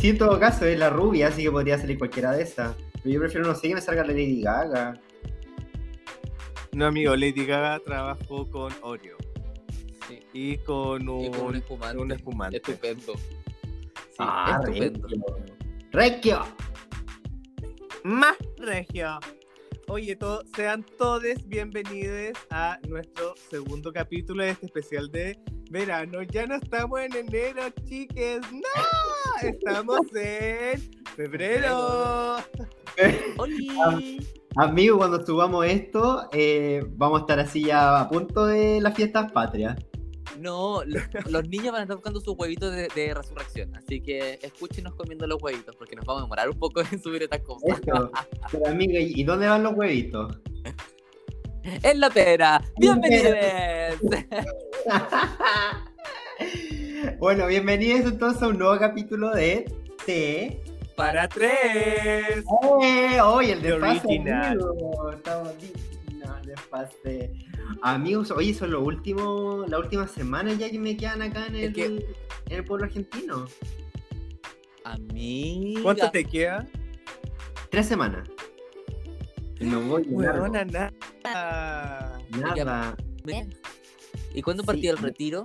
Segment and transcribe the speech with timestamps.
[0.00, 2.74] Sí, en todo caso, es la rubia, así que podría salir cualquiera de esas.
[3.02, 4.98] Pero yo prefiero, no sé, que me salga la Lady Gaga.
[6.72, 9.18] No, amigo, Lady Gaga trabajó con Oreo.
[10.08, 10.20] Sí.
[10.32, 11.98] Y con un, Y con un espumante.
[11.98, 12.56] un espumante.
[12.56, 13.12] Estupendo.
[13.14, 15.08] Sí, ah, estupendo.
[15.92, 16.42] Regio.
[16.42, 16.44] Regio.
[18.04, 19.18] Más regio.
[19.88, 25.38] Oye, to- sean todos bienvenidos a nuestro segundo capítulo de este especial de
[25.70, 26.22] verano.
[26.22, 28.40] Ya no estamos en enero, chiques.
[28.50, 28.60] ¡No!
[29.42, 30.80] Estamos en
[31.16, 32.36] febrero.
[33.38, 34.26] ¡Oli!
[34.56, 39.30] Amigo, cuando subamos esto, eh, vamos a estar así ya a punto de las fiestas
[39.32, 39.76] patrias.
[40.38, 43.74] No, lo- los niños van a estar buscando sus huevitos de, de resurrección.
[43.76, 47.22] Así que escúchenos comiendo los huevitos, porque nos vamos a demorar un poco en subir
[47.22, 47.78] estas cosas.
[47.80, 48.10] Eso.
[48.50, 50.38] Pero amiga, ¿y dónde van los huevitos?
[51.62, 52.60] ¡En la pera!
[52.78, 53.34] ¡Bienvenidos!
[57.18, 59.64] bueno, bienvenidos entonces a un nuevo capítulo de
[60.06, 60.60] T.
[60.96, 62.44] Para tres.
[62.82, 63.20] ¡Eh!
[63.22, 64.00] ¡Hoy el The desfase!
[64.06, 64.46] original.
[64.60, 65.10] amigo!
[65.12, 65.48] Estamos
[66.18, 67.32] no, el desfase.
[67.82, 71.62] Amigos, oye, son los últimos, las últimas semanas ya que me quedan acá en Es
[71.68, 72.04] el, que- en
[72.56, 73.46] el pueblo argentino.
[74.84, 75.82] Amiga.
[75.82, 76.66] ¿Cuánto te queda?
[77.70, 78.28] Tres semanas.
[79.60, 80.02] Me voy.
[80.08, 80.92] Huevona, nada.
[82.30, 82.96] Nada.
[84.34, 84.66] ¿Y cuándo Sí.
[84.66, 85.44] partía el retiro?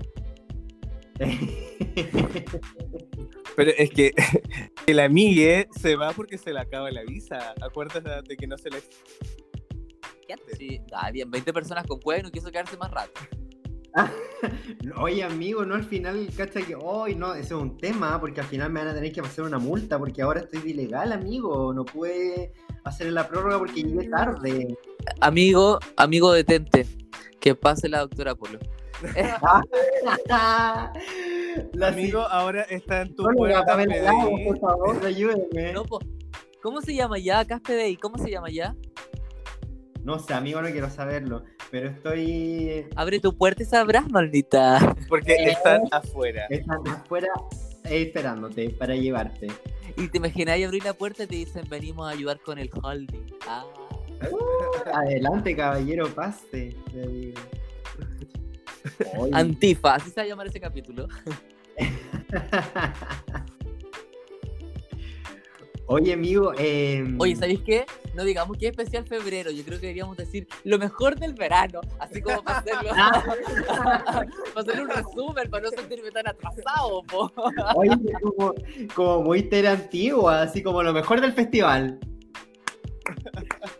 [3.55, 4.13] Pero es que
[4.87, 7.53] el amigue se va porque se le acaba la visa.
[7.61, 8.81] Acuérdate de que no se le.
[10.57, 13.21] Sí, ah, bien, 20 personas con cueva y no quiso quedarse más rato.
[14.97, 18.47] Oye, amigo, no al final, cacha que hoy no, ese es un tema, porque al
[18.47, 21.73] final me van a tener que pasar una multa, porque ahora estoy de ilegal, amigo.
[21.73, 22.51] No pude
[22.83, 24.75] hacer la prórroga porque llegué tarde.
[25.21, 26.85] Amigo, amigo detente.
[27.39, 28.59] Que pase la doctora Polo.
[31.73, 34.45] la Amigo, ahora está en tu puerta PDI.
[34.45, 35.73] por favor, ayúdeme.
[35.73, 35.99] No, po.
[36.61, 37.45] ¿Cómo se llama ya?
[37.45, 38.75] Caspe ¿Cómo se llama ya?
[40.03, 42.87] No sé, amigo, no quiero saberlo, pero estoy...
[42.95, 44.95] Abre tu puerta y sabrás, maldita.
[45.09, 46.45] Porque están afuera.
[46.49, 47.27] Están afuera
[47.85, 49.47] eh, esperándote para llevarte.
[49.97, 53.25] Y te imaginas abrir la puerta y te dicen, venimos a ayudar con el holding.
[53.47, 53.65] Ah.
[54.93, 56.75] Adelante, caballero, pase.
[56.93, 57.41] le digo.
[59.33, 61.07] Antifa, así se va a llamar ese capítulo.
[65.87, 67.05] Oye, amigo, eh...
[67.19, 67.85] Oye, ¿sabéis qué?
[68.15, 71.81] No digamos que es especial febrero, yo creo que deberíamos decir lo mejor del verano,
[71.99, 72.89] así como para hacerlo,
[74.53, 77.31] para hacer un resumen, para no sentirme tan atrasado, po.
[77.75, 78.55] Oye, como,
[78.95, 81.99] como muy tele antigua, así como lo mejor del festival.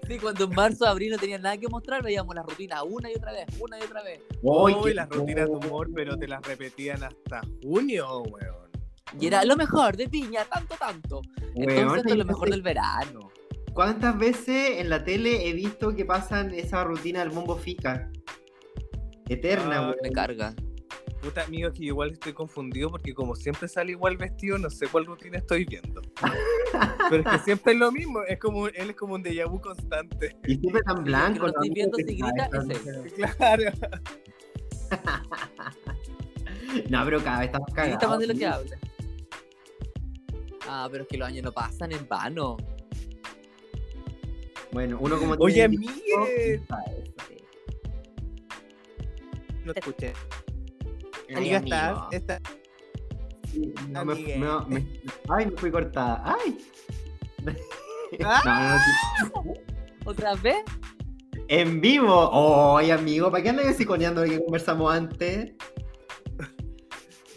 [0.07, 3.15] Sí, cuando en marzo, abril no tenía nada que mostrar, veíamos la rutina una y
[3.15, 4.21] otra vez, una y otra vez.
[4.43, 8.69] Uy, las rutinas de humor, pero te las repetían hasta junio, weón.
[9.19, 11.21] Y era lo mejor de piña, tanto, tanto.
[11.55, 13.31] Entonces Weón, esto es lo mejor del verano.
[13.73, 18.09] ¿Cuántas veces en la tele he visto que pasan esa rutina del bombo fica?
[19.27, 19.95] Eterna, Ah, weón.
[20.03, 20.53] Me carga.
[21.25, 25.07] Puta amigo, que igual estoy confundido porque como siempre sale igual vestido, no sé cuál
[25.07, 25.99] rutina estoy viendo.
[27.09, 29.59] Pero es que siempre es lo mismo, es como, él es como un déjà vu
[29.59, 30.35] constante.
[30.45, 31.39] Y siempre tan blanco.
[31.39, 31.73] lo estoy ¿no?
[31.73, 32.49] viendo si grita.
[33.37, 33.71] Claro.
[36.89, 38.09] No, pero cada vez estamos Grita cagados.
[38.09, 38.77] más de lo que habla.
[40.67, 42.57] Ah, pero es que los años no pasan en vano.
[44.71, 45.61] Bueno, uno como Oye,
[46.67, 47.13] sabe.
[49.63, 50.13] No te escuché.
[51.33, 51.57] Amiga,
[52.11, 52.41] estás,
[53.89, 54.15] no, me-
[54.67, 54.87] me-
[55.29, 56.21] ay, me fui cortada.
[56.25, 56.57] Ay.
[58.23, 58.77] Ah.
[59.33, 59.59] No, no, sí.
[60.05, 60.57] ¿Otra vez?
[61.47, 62.77] En vivo.
[62.77, 65.53] Ay, amigo, ¿para qué andas psiconeando lo que conversamos antes?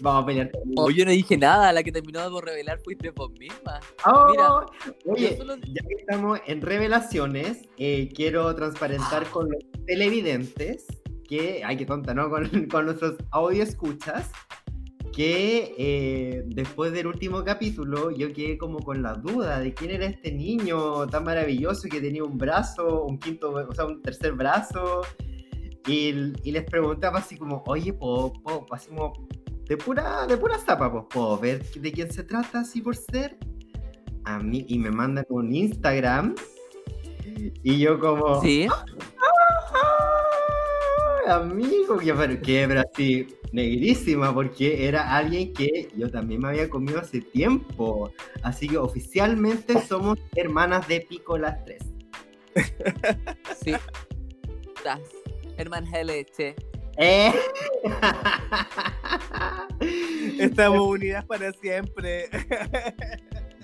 [0.01, 0.51] Vamos a pelear.
[0.77, 3.81] Oh, yo no dije nada, la que terminó por revelar fuiste vos misma.
[4.07, 4.67] Oh, Mira,
[5.07, 10.87] oye, solo- ya que estamos en revelaciones, eh, quiero transparentar con los televidentes
[11.29, 12.29] que, ay, qué tonta, ¿no?
[12.31, 14.31] Con, con nuestros audio escuchas,
[15.13, 20.07] que eh, después del último capítulo yo quedé como con la duda de quién era
[20.07, 25.03] este niño tan maravilloso que tenía un brazo, un quinto, o sea, un tercer brazo.
[25.87, 29.13] Y, y les preguntaba así como, oye, ¿puedo, puedo- así como,
[29.67, 33.39] de pura, de pura zapa, pues, ¿puedo ver de quién se trata así por ser?
[34.25, 36.35] A mí, y me mandan un Instagram.
[37.63, 38.67] Y yo como, Sí.
[38.71, 38.85] "Ah,
[41.29, 47.01] amigo, que pero, que, así, negrísima, porque era alguien que yo también me había comido
[47.01, 48.13] hace tiempo.
[48.43, 51.85] Así que oficialmente somos hermanas de pico las tres.
[53.63, 53.75] Sí.
[54.77, 55.01] Estás.
[55.57, 56.57] Hermana de leche.
[56.97, 57.33] Eh.
[60.39, 62.29] Estamos unidas para siempre.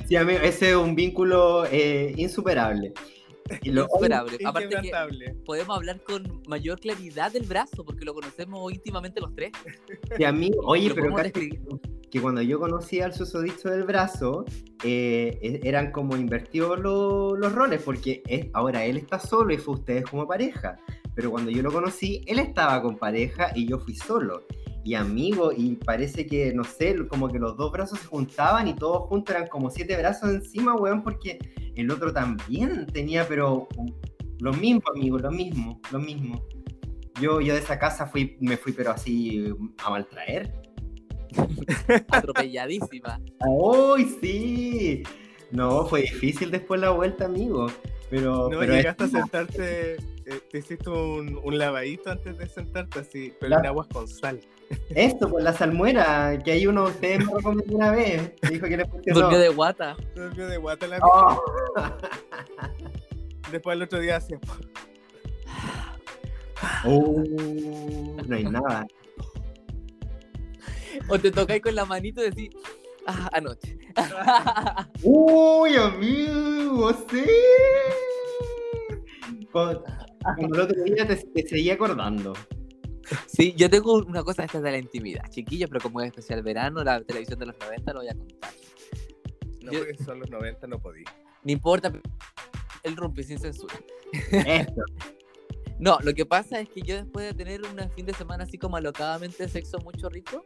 [0.06, 2.92] Sí, amigo, ese es un vínculo eh, insuperable.
[3.62, 4.38] Y lo, insuperable.
[4.44, 9.52] Aparte que podemos hablar con mayor claridad del brazo, porque lo conocemos íntimamente los tres.
[10.16, 11.60] Sí, amigo, oye, Lo pero describir.
[12.10, 14.44] que cuando yo conocí al susodicho del brazo,
[14.84, 19.58] eh, e- eran como invertidos lo- los roles, porque es- ahora él está solo y
[19.58, 20.78] fue ustedes como pareja.
[21.14, 24.44] Pero cuando yo lo conocí, él estaba con pareja y yo fui solo.
[24.84, 28.74] Y amigo, y parece que, no sé, como que los dos brazos se juntaban y
[28.74, 31.38] todos juntos eran como siete brazos encima, weón, porque
[31.74, 33.66] el otro también tenía, pero
[34.40, 36.44] lo mismo, amigo, lo mismo, lo mismo.
[37.20, 39.46] Yo, yo de esa casa fui, me fui, pero así
[39.82, 40.52] a maltraer.
[42.10, 43.20] Atropelladísima.
[43.48, 45.02] ¡Uy, sí!
[45.50, 47.68] No, fue difícil después la vuelta, amigo.
[48.10, 49.96] Pero, No, pero llegaste a sentarte,
[50.26, 54.08] eh, te hiciste un, un lavadito antes de sentarte así, pero La- en aguas con
[54.08, 54.40] sal.
[54.90, 58.32] esto, pues la salmuera, que hay uno de ustedes me recomendó una vez.
[58.50, 59.20] Dijo que le funcionó.
[59.20, 59.96] Durmió de guata.
[60.14, 61.42] Durmió de guata la Oh,
[63.52, 64.38] Después el otro día hacía.
[66.86, 68.86] uh, no hay nada.
[71.08, 72.50] O te tocáis con la manito y decís,
[73.06, 73.76] ah, anoche.
[75.02, 76.92] ¡Uy, amigo!
[77.10, 77.24] ¡Sí!
[79.52, 79.84] Cuando,
[80.36, 82.32] cuando el otro día te, te seguía acordando.
[83.26, 86.82] Sí, yo tengo una cosa esta de la intimidad, chiquillos, pero como es especial verano,
[86.82, 88.52] la televisión de los 90 lo voy a contar.
[89.62, 91.04] No, Yo- porque son los 90, no podía.
[91.42, 91.92] No importa,
[92.82, 93.74] el rumpi sin censura.
[94.32, 94.82] Esto.
[95.76, 98.56] No, lo que pasa es que yo después de tener un fin de semana así
[98.56, 100.44] como alocadamente sexo mucho rico,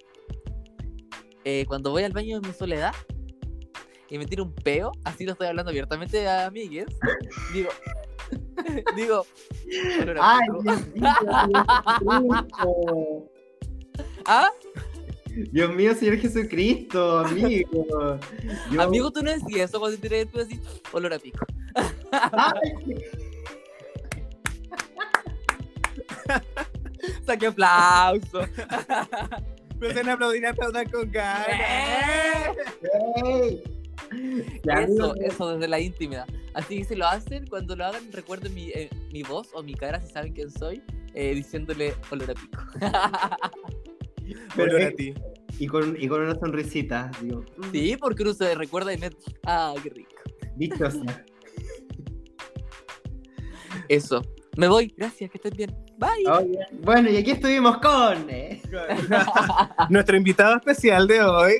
[1.44, 2.94] eh, cuando voy al baño de mi soledad
[4.08, 6.86] y me tiro un peo, así lo estoy hablando abiertamente a amigues,
[7.52, 7.68] digo,
[8.96, 9.26] digo,
[10.20, 10.46] ¡Ay.
[10.52, 11.14] Dios mío,
[12.56, 13.30] Jesucristo!
[14.26, 14.50] ¿Ah?
[15.52, 18.18] Dios mío, Señor Jesucristo, amigo.
[18.72, 20.60] Yo- Amigo, tú no decías eso cuando tiré el peo así,
[20.92, 21.46] olor a pico.
[22.12, 22.96] Ay,
[27.26, 28.40] Saqué aplauso.
[29.78, 31.46] Pero se aplaudir aplaudan con ganas.
[33.24, 33.62] ey.
[33.62, 33.77] Ya,
[34.64, 36.26] Eso, eso desde la intimidad.
[36.54, 39.74] Así que si lo hacen, cuando lo hagan, recuerden mi, eh, mi voz o mi
[39.74, 40.82] cara, si saben quién soy,
[41.14, 42.62] eh, diciéndole olor a pico.
[44.56, 45.14] Pero Olor a ti.
[45.58, 49.14] Y con, y con una sonrisita, digo, mm, Sí, porque uno se recuerda y net.
[49.46, 50.10] Ah, qué rico.
[50.56, 51.00] dichosa.
[53.88, 54.22] Eso.
[54.56, 55.76] Me voy, gracias, que estén bien.
[55.98, 56.30] Bye.
[56.30, 58.60] Oye, Bueno, y aquí estuvimos con eh,
[59.88, 61.52] Nuestro invitado especial de hoy.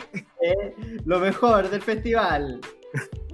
[0.43, 0.75] eh,
[1.09, 2.61] lo mejor del festival.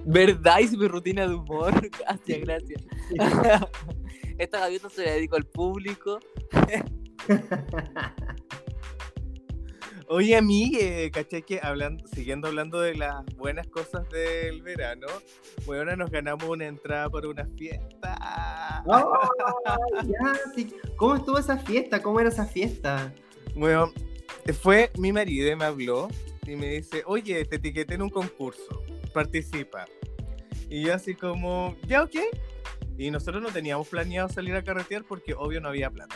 [0.05, 0.59] ¿Verdad?
[0.59, 1.73] Hice mi rutina de humor.
[1.99, 2.81] Gracias, gracias.
[4.37, 6.21] Esta gaviota se la dedico al público.
[10.07, 15.07] Oye, amigue, caché que hablando, siguiendo hablando de las buenas cosas del verano,
[15.65, 18.83] bueno, nos ganamos una entrada para una fiesta.
[18.85, 19.19] Oh,
[20.03, 20.73] ya, sí.
[20.95, 22.01] ¿Cómo estuvo esa fiesta?
[22.01, 23.13] ¿Cómo era esa fiesta?
[23.55, 23.91] Bueno,
[24.61, 26.07] fue mi marido, me habló
[26.45, 28.83] y me dice, oye, te etiqueté en un concurso,
[29.13, 29.85] participa.
[30.69, 32.15] Y yo así como, ya, ok.
[32.97, 36.15] Y nosotros no teníamos planeado salir a carretear porque obvio no había plata.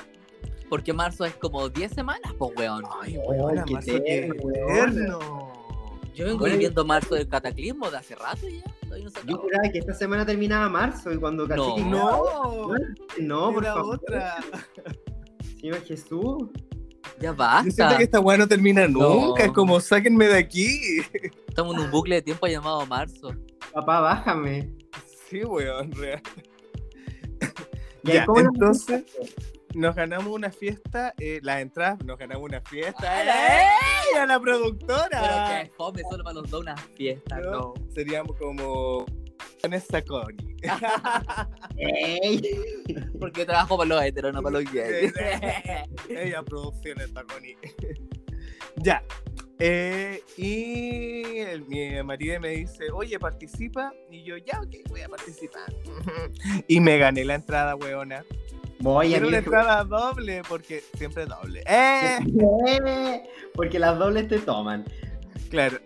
[0.69, 2.83] Porque marzo es como 10 semanas, pues, weón.
[3.01, 5.19] Ay, weona, qué marzo, qué eterno.
[6.13, 6.53] Yo vengo Bueno.
[6.53, 8.63] viviendo marzo del cataclismo de hace rato ya.
[8.87, 11.75] No Yo juraba que esta semana terminaba marzo y cuando caché No.
[11.75, 13.95] que No, no, por era favor.
[13.95, 14.37] otra.
[15.59, 16.49] Señor Jesús.
[17.19, 17.71] Ya Yo basta.
[17.71, 18.99] siento que esta weá no termina No.
[19.27, 20.79] nunca, es como sáquenme de aquí.
[21.47, 23.33] Estamos en un bucle de tiempo llamado marzo.
[23.73, 24.73] Papá, bájame.
[25.29, 26.21] Sí, weón, real.
[28.03, 29.03] ¿Y Ya, entonces
[29.75, 33.23] nos ganamos una fiesta, eh, las entradas, nos ganamos una fiesta.
[33.23, 33.27] ¡Eh!
[34.13, 34.17] ¡Ey!
[34.19, 35.61] ¡A la Pero productora!
[35.63, 37.73] que fome solo para los dos una fiesta, No, no.
[37.93, 39.05] Seríamos como
[39.61, 40.55] Vanessa Connie.
[41.77, 42.41] Ey.
[43.19, 45.13] Porque trabajo para los heteros, no para los gays.
[46.09, 47.57] Ella producciones Connie.
[48.77, 49.03] ya.
[49.61, 53.93] Eh, y el- mi marido me dice, oye, participa.
[54.09, 55.73] Y yo, ya, ok, voy a participar.
[56.67, 58.23] y me gané la entrada, weona.
[58.79, 59.27] Voy a Quiero mí.
[59.29, 61.61] una entrada doble, porque siempre doble.
[61.67, 62.17] ¡Eh!
[63.53, 64.85] Porque las dobles te toman.
[65.49, 65.79] Claro.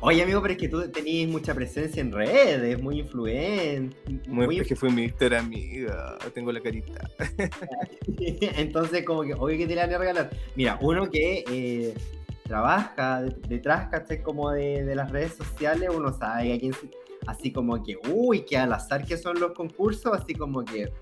[0.00, 3.94] Oye, amigo, pero es que tú tenías mucha presencia en redes, muy influente.
[4.26, 6.18] Muy, Muy es que fue mi Instagram amiga.
[6.34, 7.08] Tengo la carita.
[8.56, 10.30] Entonces, como que obvio que te la van a regalar.
[10.56, 11.94] Mira, uno que eh,
[12.44, 14.22] trabaja de- detrás, ¿cachai?
[14.22, 16.90] Como de, de las redes sociales, uno sabe a quién se-
[17.26, 20.92] Así como que, uy, que al azar que son los concursos, así como que.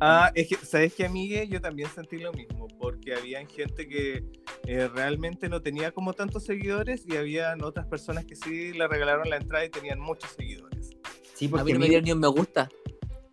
[0.00, 1.46] Ah, es que, ¿sabes qué, amigue?
[1.48, 4.24] Yo también sentí lo mismo, porque había gente que
[4.66, 9.28] eh, realmente no tenía como tantos seguidores y habían otras personas que sí le regalaron
[9.28, 10.90] la entrada y tenían muchos seguidores.
[11.34, 12.68] Sí, A porque mí no me dieron ni un me gusta.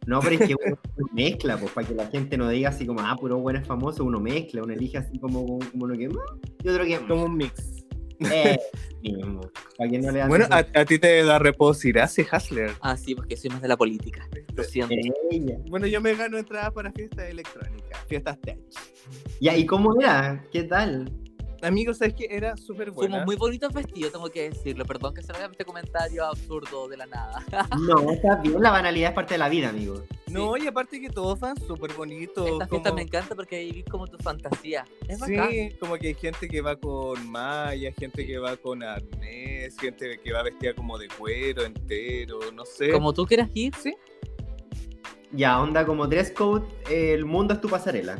[0.06, 0.56] No, pero es que
[0.98, 3.68] uno mezcla, pues, para que la gente no diga así como, ah, puro bueno es
[3.68, 6.26] famoso, uno mezcla, uno elige así como, como uno que más
[6.64, 7.83] y otro que Como un mix.
[8.20, 8.58] Eh,
[9.04, 12.72] no le Bueno, a, a ti te da reposo Irase Hasler.
[12.82, 14.28] Ah, sí, porque soy más de la política.
[14.56, 14.94] Lo siento.
[15.32, 15.58] Ella.
[15.70, 18.60] Bueno, yo me gano entrada para fiestas electrónicas, fiestas tech.
[19.42, 20.44] Ya, ¿y cómo era?
[20.52, 21.12] ¿Qué tal?
[21.64, 23.12] Amigos, ¿sabes que Era súper buena.
[23.12, 24.86] Fuimos muy bonitos vestidos, tengo que decirlo.
[24.86, 27.44] Perdón que salga este comentario absurdo de la nada.
[27.80, 30.04] No, está bien, la banalidad es parte de la vida, amigo.
[30.28, 32.48] No, y aparte que todos van súper bonitos.
[32.50, 34.84] Esta fiesta como- me encanta porque ahí vi como tu fantasía.
[35.08, 35.50] Es bacán.
[35.52, 40.20] Sí, como que hay gente que va con malla, gente que va con arnés, gente
[40.24, 42.92] que va vestida como de cuero entero, no sé.
[42.92, 43.96] Como tú quieras ir, Sí,
[45.32, 48.18] Ya, onda como dress code, eh, el mundo es tu pasarela.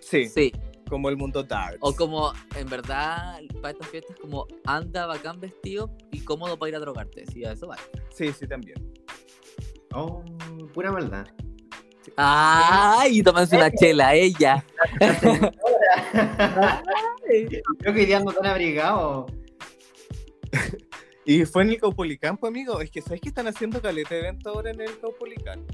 [0.00, 0.52] sí, sí.
[0.92, 1.78] Como el mundo dark.
[1.80, 6.76] O como, en verdad, para estas fiestas, como anda bacán vestido y cómodo para ir
[6.76, 7.24] a drogarte.
[7.32, 7.78] Sí, a eso va.
[8.10, 8.76] Sí, sí, también.
[9.94, 10.22] Oh,
[10.74, 11.26] pura maldad.
[12.18, 13.22] ¡Ay!
[13.22, 14.62] Tómense una chela, ella.
[17.24, 19.26] Creo que hoy día ando tan abrigado.
[21.24, 22.80] Y fue en el Caupolicán, pues amigo.
[22.80, 25.64] Es que sabes que están haciendo caleta de evento ahora en el Caupolicán.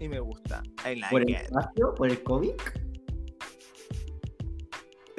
[0.00, 0.60] Y me gusta.
[0.84, 1.94] I like ¿Por el espacio?
[1.94, 2.54] ¿Por el COVID?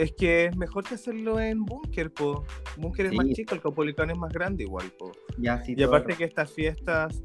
[0.01, 2.43] Es que es mejor que hacerlo en Búnker, po.
[2.75, 5.12] Búnker es más chico, el Caupolicán es más grande igual, po.
[5.38, 5.75] Ya, sí.
[5.77, 7.22] Y aparte que estas fiestas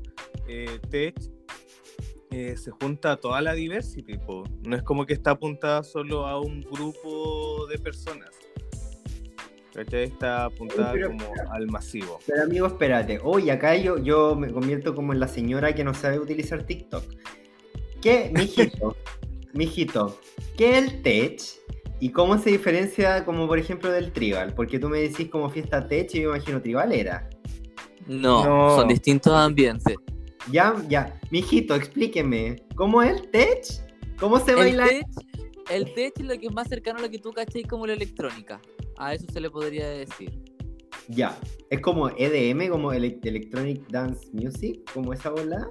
[0.47, 1.17] eh, tech
[2.31, 4.45] eh, se junta toda la diversity, po.
[4.69, 8.29] No es como que está apuntada solo a un grupo de personas.
[9.73, 10.05] ¿Cachai?
[10.05, 12.19] Está apuntada pero- como al masivo.
[12.27, 13.21] Pero amigo, espérate.
[13.25, 17.05] Hoy acá yo, yo me convierto como en la señora que no sabe utilizar TikTok.
[18.03, 18.95] ¿Qué, mijito?
[19.55, 20.21] mijito,
[20.59, 21.41] ¿qué el tech?
[22.01, 24.53] ¿Y cómo se diferencia como por ejemplo del tribal?
[24.55, 27.29] Porque tú me decís como fiesta tech y yo me imagino tribalera.
[28.07, 28.77] No, No.
[28.77, 29.97] son distintos ambientes.
[30.53, 31.19] Ya, ya.
[31.31, 32.57] Mijito, explíqueme.
[32.77, 33.65] ¿Cómo es el tech?
[34.21, 34.87] ¿Cómo se El baila?
[34.87, 35.07] tech,
[35.71, 37.95] el tech es lo que es más cercano a lo que tú cachai como la
[37.95, 38.61] electrónica.
[38.99, 40.31] A eso se le podría decir.
[41.09, 41.37] Ya.
[41.71, 45.69] Es como EDM, como ele- Electronic Dance Music, como esa bola.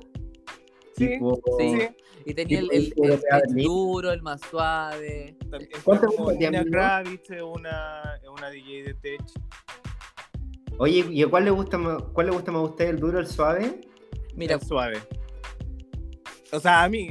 [0.98, 1.88] Sí, Tipo- sí.
[2.26, 5.38] Y tenía el, el, el duro, el más suave.
[5.52, 9.22] es una, es una DJ de tech.
[10.78, 13.22] Oye, ¿y cuál le gusta más, cuál le gusta más a usted, el duro o
[13.22, 13.82] el suave?
[14.36, 15.00] Mira, Es suave.
[16.52, 17.10] O sea, a mí.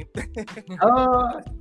[0.79, 1.39] Ah,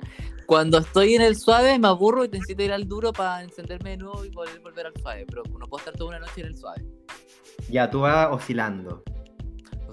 [0.46, 3.96] cuando estoy en el suave me aburro y necesito ir al duro para encenderme de
[3.98, 5.26] nuevo y poder volver al suave.
[5.28, 6.84] Pero no puedo estar toda una noche en el suave.
[7.68, 9.02] Ya, tú vas oscilando.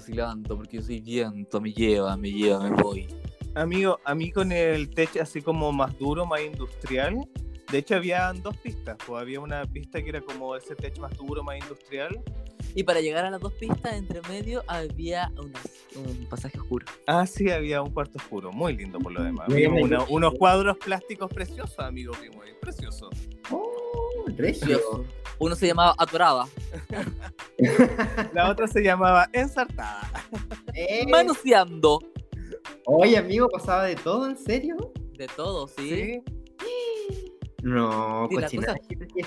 [0.08, 3.08] Oscilando, porque yo soy viento, me lleva, me lleva, me voy.
[3.56, 7.26] Amigo, a mí con el tech así como más duro, más industrial.
[7.72, 8.98] De hecho, había dos pistas.
[9.08, 12.22] Pues había una pista que era como ese tech más duro, más industrial.
[12.76, 16.86] Y para llegar a las dos pistas, entre medio había un pasaje oscuro.
[17.08, 18.52] Ah, sí, había un cuarto oscuro.
[18.52, 19.48] Muy lindo por lo demás.
[19.48, 22.14] Una- unos cuadros plásticos preciosos, amigo.
[22.20, 23.10] Ahí, preciosos.
[23.50, 23.73] Oh,
[24.38, 25.06] regio.
[25.40, 26.48] Uno se llamaba Atorada.
[28.34, 30.10] La otra se llamaba Ensartada.
[30.74, 32.00] Eh, Manoseando.
[32.86, 34.76] Oye, amigo, pasaba de todo, ¿en serio?
[35.18, 36.22] De todo, ¿sí?
[36.60, 37.34] Sí.
[37.62, 38.76] No, Sí, cochina.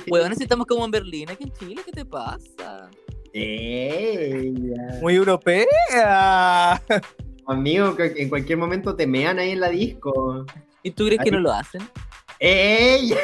[0.08, 2.90] Weón, necesitamos como en Berlín, aquí en Chile, ¿qué te pasa?
[3.32, 4.98] Ella.
[5.00, 6.82] Muy europea.
[7.46, 10.44] Amigo, que en cualquier momento te mean ahí en la disco.
[10.82, 11.82] ¿Y tú crees que no lo hacen?
[12.40, 13.14] ¡Ey!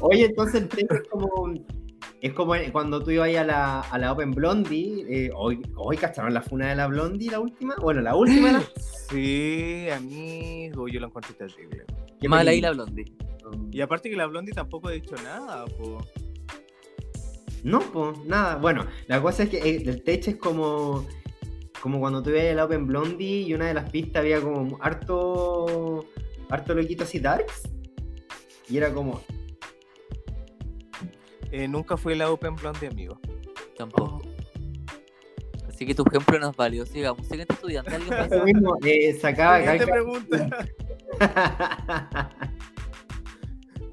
[0.00, 1.54] Oye, entonces el tema es como.
[2.20, 5.04] Es como cuando tú ibas a la, a la Open Blondie.
[5.08, 7.76] Eh, hoy, hoy cacharon la funa de la Blondie, la última.
[7.80, 8.52] Bueno, la última.
[8.52, 8.62] la-
[9.08, 11.84] Sí, amigo, yo lo encontré terrible.
[12.20, 13.04] Qué Mal ahí la blondie.
[13.70, 16.04] Y aparte que la Blondie tampoco ha dicho nada, po.
[17.62, 18.56] No, pues nada.
[18.56, 21.06] Bueno, la cosa es que eh, el techo es como.
[21.80, 26.04] Como cuando a la Open Blondie y una de las pistas había como harto.
[26.50, 27.62] harto loquito así darks.
[28.68, 29.22] Y era como.
[31.50, 33.18] Eh, nunca fue la Open Blondie, amigo.
[33.76, 34.22] Tampoco.
[35.68, 36.84] Así que tu ejemplo no es válido.
[36.84, 37.26] Sigamos.
[37.26, 37.94] Siguiente estudiante.
[37.94, 38.28] ¿Alguien?
[38.30, 40.68] Lo mismo, eh, sacaba Siguiente caca- pregunta.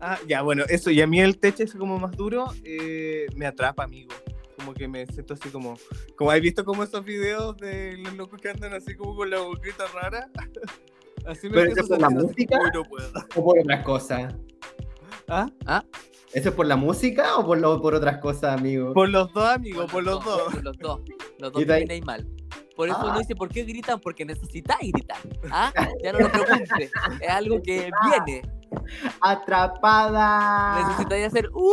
[0.02, 0.92] Ah, ya, bueno, eso.
[0.92, 4.14] Y a mí el techo es como más duro, eh, me atrapa, amigo.
[4.58, 5.78] Como que me siento así como...
[6.16, 9.40] Como has visto como esos videos de los locos que andan así como con la
[9.40, 10.30] boquita rara.
[11.28, 12.60] Así me ¿Pero eso es por la así música?
[13.36, 14.36] ¿O por otras cosas?
[15.28, 15.50] ¿Ah?
[16.34, 18.94] ¿Eso es por la música o por, lo- por otras cosas, amigo?
[18.94, 20.54] Por los dos, amigo, por los dos.
[20.54, 21.02] Por los dos.
[21.40, 22.28] Los dos Y de ahí- termináis mal.
[22.76, 23.06] Por eso Ah.
[23.10, 24.00] uno dice, ¿por qué gritan?
[24.00, 25.18] Porque necesitáis gritar.
[25.50, 25.74] ¿Ah?
[26.04, 26.92] Ya no lo preguntes.
[27.20, 28.42] Es algo que viene.
[29.22, 30.84] ¡Atrapada!
[30.88, 31.72] Necesitáis hacer ¡Uh!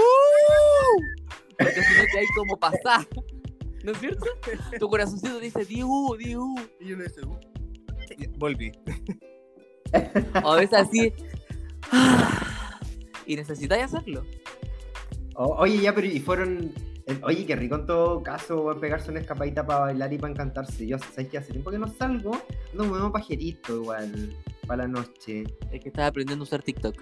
[1.64, 3.06] Porque si no te hay como pasar.
[3.84, 4.26] ¿No es cierto?
[4.78, 6.54] Tu corazoncito dice di uh, di uh.
[6.80, 7.36] Y uno dice, "Uh".
[8.38, 8.70] Volví.
[10.44, 11.12] O a veces así.
[11.90, 12.80] "Ah",
[13.26, 14.24] Y necesitáis hacerlo.
[15.34, 16.72] O- oye, ya, pero y fueron.
[17.24, 20.86] Oye, qué rico en todo caso weón, pegarse una escapadita para bailar y para encantarse.
[20.86, 22.40] Yo, ¿sabes que Hace tiempo que no salgo.
[22.74, 24.36] No me veo pajerito igual.
[24.66, 25.42] Para la noche.
[25.72, 26.94] Es que estás aprendiendo a usar TikTok.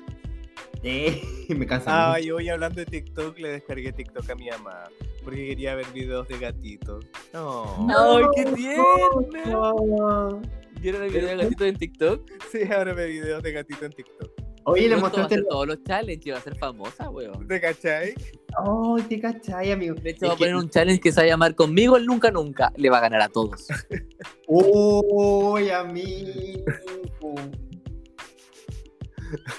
[0.83, 1.21] Eh,
[1.55, 2.15] me cansa.
[2.15, 4.85] Ay, hoy hablando de TikTok, le descargué TikTok a mi mamá.
[5.23, 7.05] Porque quería ver videos de gatitos.
[7.35, 7.87] No.
[7.91, 9.75] ¡Ay, qué tierno!
[9.77, 10.41] mucho.
[10.81, 12.31] ¿Vieron el video de gatito en TikTok?
[12.51, 14.31] Sí, ahora ve videos de gatito en TikTok.
[14.65, 15.43] Oye, le mostraste.
[15.49, 17.47] todos los challenges y va a ser famosa, weón.
[17.47, 18.15] ¿Te cachai?
[18.57, 19.95] Ay, te cachai, amigo.
[19.97, 21.97] De hecho, Es va a que- poner un challenge que se va a llamar Conmigo
[21.99, 22.73] el Nunca Nunca.
[22.77, 23.69] Le va a ganar a todos.
[24.47, 26.65] Uy, amigo.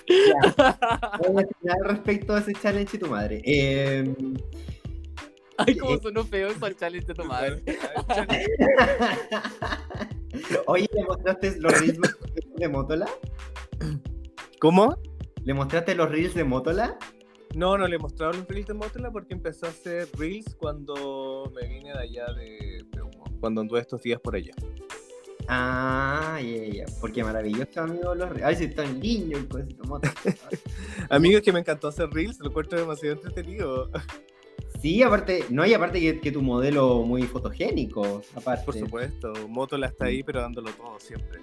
[0.07, 3.41] Ya, voy a opinar respecto a ese challenge y tu madre.
[3.45, 4.13] Eh,
[5.57, 7.63] Ay, cómo sonó feo eso al challenge de tu madre.
[10.67, 11.99] Oye, ¿le mostraste los reels
[12.55, 13.07] de Motola?
[14.59, 14.97] ¿Cómo?
[15.43, 16.97] ¿Le mostraste los reels de Motola?
[17.55, 21.51] No, no le he mostrado los reels de Motela porque empecé a hacer reels cuando
[21.53, 23.25] me vine de allá de Peumo.
[23.41, 24.53] Cuando anduve estos días por allá.
[25.53, 28.45] Ah, ya, ya, porque maravilloso, amigo, los reels.
[28.45, 29.83] Ay, si en niño el cosito.
[31.09, 33.89] Amigos, que me encantó hacer reels, lo encuentro demasiado entretenido.
[34.81, 38.63] Sí, aparte, no, y aparte que, que tu modelo muy fotogénico, aparte.
[38.65, 41.39] Por supuesto, Motola está ahí, pero dándolo todo siempre.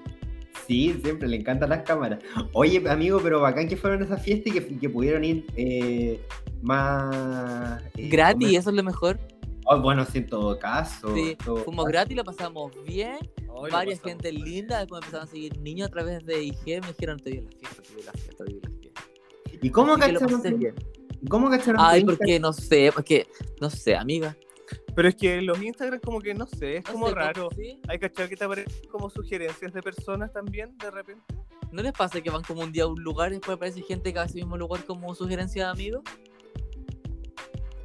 [0.67, 2.19] Sí, siempre le encantan las cámaras.
[2.55, 6.19] Oye, amigo, pero bacán que fueron a esa fiesta y que, que pudieron ir eh,
[6.63, 7.83] más...
[7.95, 9.19] eh, Gratis, comer- eso es lo mejor.
[9.71, 11.15] Oh, bueno, sí, en todo caso.
[11.15, 11.93] Sí, todo fuimos caso.
[11.93, 13.19] gratis, la pasamos bien.
[13.47, 14.45] Lo Varias pasamos gente bien.
[14.45, 14.79] linda.
[14.79, 16.81] Después empezaron a seguir niños a través de IG.
[16.81, 18.63] Me dijeron, te vi en la fiesta, te vi en la fiesta, te vi en
[18.73, 19.03] la fiesta.
[19.61, 20.43] ¿Y cómo Así que lo cacharon?
[20.43, 20.75] pasé bien.
[21.29, 21.81] ¿Cómo cacharon?
[21.85, 23.27] Ay, porque no sé, porque,
[23.61, 24.37] no sé, amiga.
[24.95, 27.49] Pero es que los Instagram como que no sé, es No como sé, raro.
[27.57, 27.81] ¿sí?
[27.89, 31.23] Hay cachado que te aparecen como sugerencias de personas también, de repente.
[31.73, 34.13] ¿No les pasa que van como un día a un lugar y después aparece gente
[34.13, 36.03] que va a ese mismo lugar como sugerencia de amigos?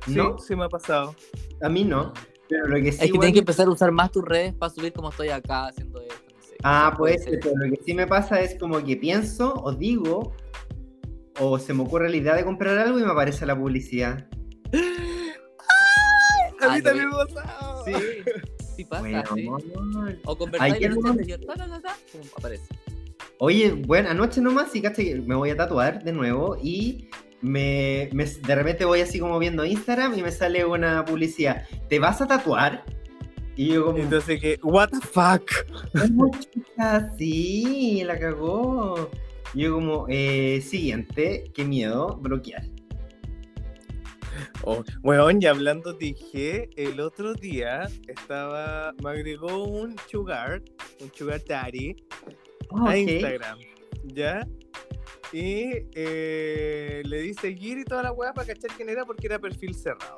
[0.06, 1.16] Sí, No, sí me ha pasado.
[1.62, 2.13] a mí no.
[2.50, 4.54] Pero lo que sí, Es que bueno- tienes que empezar a usar más tus redes
[4.54, 6.16] para subir como estoy acá haciendo esto.
[6.36, 6.56] No sé.
[6.63, 10.34] Ah, pues, pero lo que sí me pasa es como que pienso o digo
[11.39, 14.28] o se me ocurre la idea de comprar algo y me aparece la publicidad.
[16.62, 17.86] A mí no, también me ha pasado.
[17.86, 17.94] Sí,
[18.78, 19.48] sí pasa, Bueno, sí.
[19.48, 19.63] amor.
[20.26, 22.68] O conversáis ta, pum, aparece.
[23.39, 27.10] Oye, bueno, anoche nomás, y caché me voy a tatuar de nuevo y
[27.43, 31.67] me, me- de repente voy así como viendo Instagram y me sale una publicidad.
[31.89, 32.84] ¿Te vas a tatuar?
[33.56, 35.51] Y yo como, Entonces que, what the fuck.
[37.17, 39.12] Sí, la cagó.
[39.53, 42.63] Y yo como, eh, siguiente, qué miedo, bloquear.
[44.63, 50.63] Oh, weón, y hablando de IG, el otro día estaba, me agregó un sugar,
[51.01, 51.95] un sugar daddy,
[52.71, 52.95] a Ok.
[52.95, 53.60] Instagram,
[54.06, 54.47] ¿ya?
[55.34, 59.39] Y eh, le di seguir y toda la weá para cachar quién era porque era
[59.39, 60.15] perfil cerrado.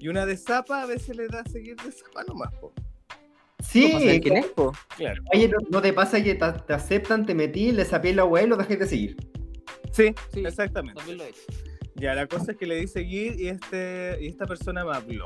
[0.00, 2.72] Y una de zapa a veces le da seguir de zapa nomás, po.
[3.62, 4.72] Sí, ¿Cómo saben quién es, po?
[4.96, 5.22] Claro.
[5.34, 8.46] Oye, ¿no, no te pasa que te, te aceptan, te metí, le sapé la web
[8.46, 9.16] y lo dejé de seguir?
[9.92, 10.96] Sí, Sí, exactamente.
[10.98, 11.42] también lo he hecho.
[11.96, 15.24] Ya, la cosa es que le di seguir y, este, y esta persona me habló.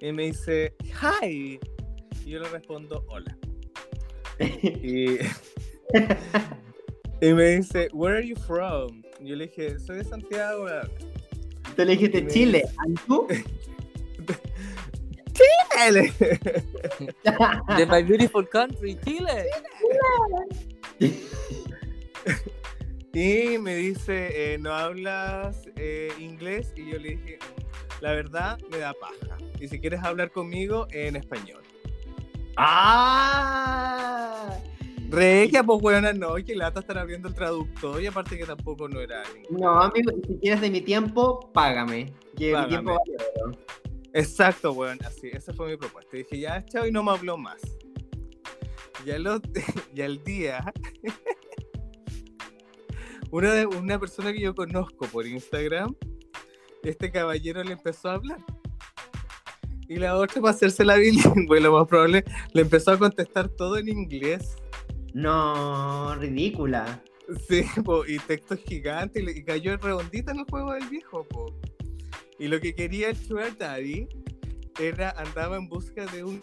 [0.00, 0.74] Y me dice,
[1.22, 1.58] hi.
[2.26, 3.36] Y yo le respondo, hola.
[4.38, 5.18] Y,
[7.28, 9.02] y me dice, where are you from?
[9.20, 10.64] Y yo le dije, soy de Santiago.
[10.64, 10.90] weón".
[11.76, 13.26] Te le dijiste me Chile, dice- ¿y tú?
[17.76, 19.46] De My Beautiful Country, Chile.
[23.12, 26.72] Y me dice, eh, ¿no hablas eh, inglés?
[26.74, 27.38] Y yo le dije,
[28.00, 29.36] la verdad me da paja.
[29.60, 31.62] Y si quieres hablar conmigo, en español.
[32.56, 34.58] ¡Ah!
[35.14, 39.00] Regia, pues buena no, que lata estar abriendo el traductor y aparte que tampoco no
[39.00, 42.12] era ningún- No, amigo, si quieres de mi tiempo, págame.
[42.36, 42.66] Que Págame.
[42.66, 43.00] mi tiempo
[43.46, 43.58] vale.
[44.12, 46.16] Exacto, weón, así, esa fue mi propuesta.
[46.16, 47.60] Y dije, ya, chao, y no me habló más.
[49.04, 49.50] Y al, ot-
[49.94, 50.72] y al día,
[53.30, 55.94] una, de, una persona que yo conozco por Instagram,
[56.82, 58.38] este caballero le empezó a hablar.
[59.88, 63.76] Y la otra, para hacerse la bilingüe, lo más probable, le empezó a contestar todo
[63.76, 64.56] en inglés.
[65.14, 67.02] No, ridícula.
[67.48, 71.46] Sí, po, y textos gigantes, y, cayó redondita en el juego del viejo, po.
[72.38, 74.08] Y lo que quería el Sugar Daddy
[74.78, 76.42] era, andaba en busca de un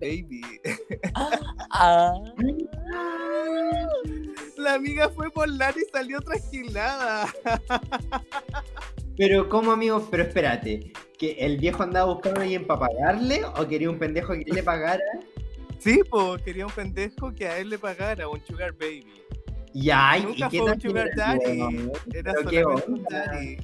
[0.00, 0.42] Baby.
[1.70, 2.12] Ah.
[4.56, 7.26] La amiga fue por lana y salió trasquilada.
[9.16, 10.08] Pero, ¿cómo, amigo?
[10.10, 14.32] Pero espérate, ¿que el viejo andaba buscando a alguien para pagarle o quería un pendejo
[14.32, 15.04] que le pagara?
[15.78, 19.06] Sí, pues quería un pendejo que a él le pagara, un sugar baby.
[19.74, 21.60] Ya, ¿y Nunca qué fue un sugar daddy.
[21.60, 21.92] weón?
[22.12, 23.56] Era solamente un daddy.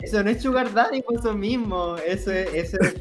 [0.00, 1.96] Eso no es sugar daddy, por eso mismo.
[1.96, 2.94] Eso es, eso es,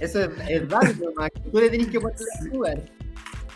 [0.00, 1.30] eso es, es daddy nomás.
[1.52, 2.18] Tú le tenés que poner
[2.50, 2.82] sugar.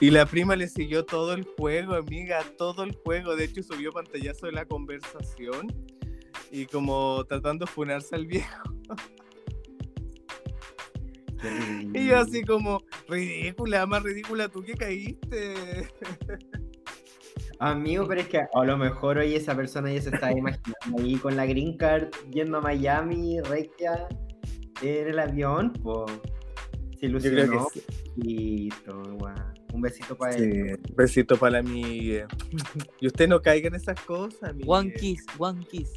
[0.01, 3.35] Y la prima le siguió todo el juego, amiga, todo el juego.
[3.35, 5.73] De hecho, subió pantallazo de la conversación
[6.53, 8.71] y como tratando de funarse al viejo.
[11.95, 15.89] Y yo así como, ridícula, más ridícula tú que caíste.
[17.61, 21.17] Amigo, pero es que a lo mejor hoy esa persona ya se está imaginando ahí
[21.17, 24.07] con la green card yendo a Miami, regia,
[24.81, 26.13] en el avión, pues.
[27.01, 27.69] Se ilusionó.
[27.73, 28.69] sí.
[29.73, 30.81] Un besito para él.
[30.97, 32.27] Besito para la amiga.
[33.01, 34.67] Y usted no caiga en esas cosas, amiga.
[34.69, 35.91] One kiss, one kiss.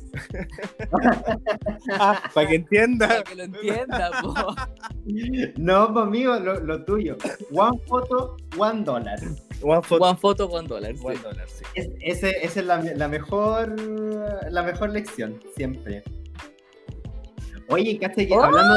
[1.93, 3.07] Ah, para que entienda.
[3.07, 4.35] Para que lo entienda, po.
[5.57, 7.17] No, pues amigo, lo, lo tuyo.
[7.51, 9.19] One photo, one dollar.
[9.61, 10.95] One photo, One photo, one dollar.
[10.95, 11.03] sí.
[11.05, 11.63] one dollar, sí.
[11.75, 13.75] Es, ese- esa es la, la mejor
[14.51, 16.03] la mejor lección, siempre.
[17.67, 18.43] Oye, que ¡Oh!
[18.43, 18.75] hablando.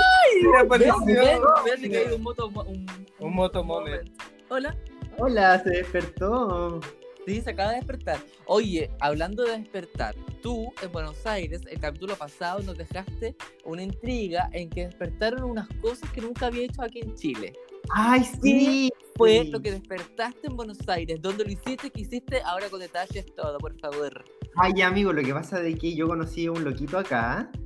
[1.81, 2.49] Que hay un moto.
[2.49, 2.87] Un,
[3.18, 4.09] Un moto moment.
[4.51, 4.77] Hola.
[5.18, 6.81] Hola, se despertó.
[7.27, 8.18] Sí, se acaba de despertar.
[8.47, 14.51] Oye, hablando de despertar, tú en Buenos Aires, el capítulo pasado nos dejaste una intriga
[14.53, 17.55] en que despertaron unas cosas que nunca había hecho aquí en Chile.
[17.90, 18.90] Ay, sí.
[19.16, 19.51] Fue Sí.
[19.51, 23.57] lo que despertaste en Buenos Aires, ¿dónde lo hiciste, qué hiciste, ahora con detalles todo,
[23.59, 24.25] por favor.
[24.57, 27.59] Ay, amigo, lo que pasa de que yo conocí a un loquito acá, eh,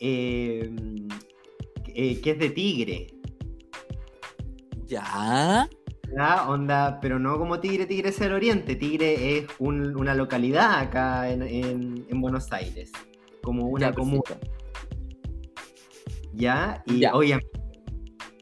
[0.00, 0.70] eh,
[2.22, 3.06] que es de Tigre.
[4.86, 5.68] ¿Ya?
[6.16, 6.48] ¿ya?
[6.48, 8.76] Onda, pero no como Tigre, Tigre es el Oriente.
[8.76, 12.92] Tigre es un- una localidad acá en, en- en Buenos Aires,
[13.42, 14.22] como una Ya, comuna.
[14.26, 14.52] perfecto.
[16.34, 16.82] ¿Ya?
[16.86, 17.14] Y Ya.
[17.14, 17.38] oye,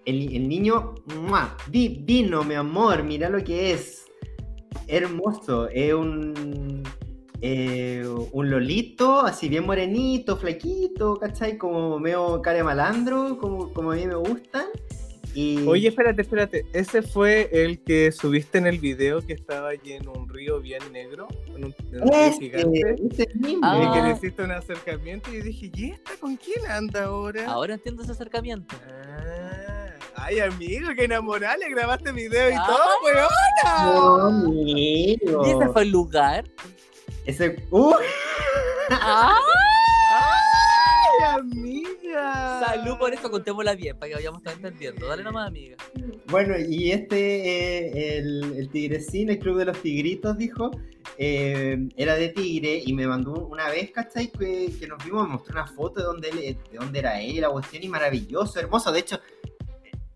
[0.04, 0.94] el, el niño,
[1.28, 1.56] ¡mua!
[1.70, 4.04] divino, mi amor, mira lo que es.
[4.86, 6.82] Hermoso, es un,
[7.46, 8.02] eh,
[8.32, 11.58] un lolito, así bien morenito, flaquito, ¿cachai?
[11.58, 14.64] Como medio cara de malandro, como, como a mí me gustan.
[15.34, 16.64] Y, Oye, espérate, espérate.
[16.72, 20.80] Ese fue el que subiste en el video que estaba allí en un río bien
[20.92, 22.80] negro, en un, en un río ese, gigante.
[23.10, 23.58] ese mismo.
[23.82, 24.06] Y que Ah.
[24.06, 27.46] le hiciste un acercamiento y yo dije, ¿y esta con quién anda ahora?
[27.50, 28.76] Ahora entiendo ese acercamiento.
[28.88, 32.66] Ah, ay, amigo, que enamorada, le grabaste video y Ah.
[32.66, 34.46] todo, No, weón.
[34.52, 35.42] amigo.
[35.46, 36.44] ¿Y ese fue el lugar?
[37.24, 37.94] Ese, ¡uh!
[38.90, 39.38] ¡Ah!
[40.12, 42.62] ¡Ay, amiga!
[42.66, 45.06] Salud por eso, contémosla bien, para que vayamos a estar entendiendo.
[45.08, 45.76] Dale nomás, amiga.
[46.26, 50.70] Bueno, y este, eh, el, el Tigrecín, el Club de los Tigritos, dijo,
[51.16, 54.28] eh, era de Tigre y me mandó una vez, ¿cachai?
[54.30, 57.40] Que, que nos vimos, me mostró una foto de dónde, él- de dónde era él,
[57.40, 58.92] la cuestión, y maravilloso, hermoso.
[58.92, 59.18] De hecho,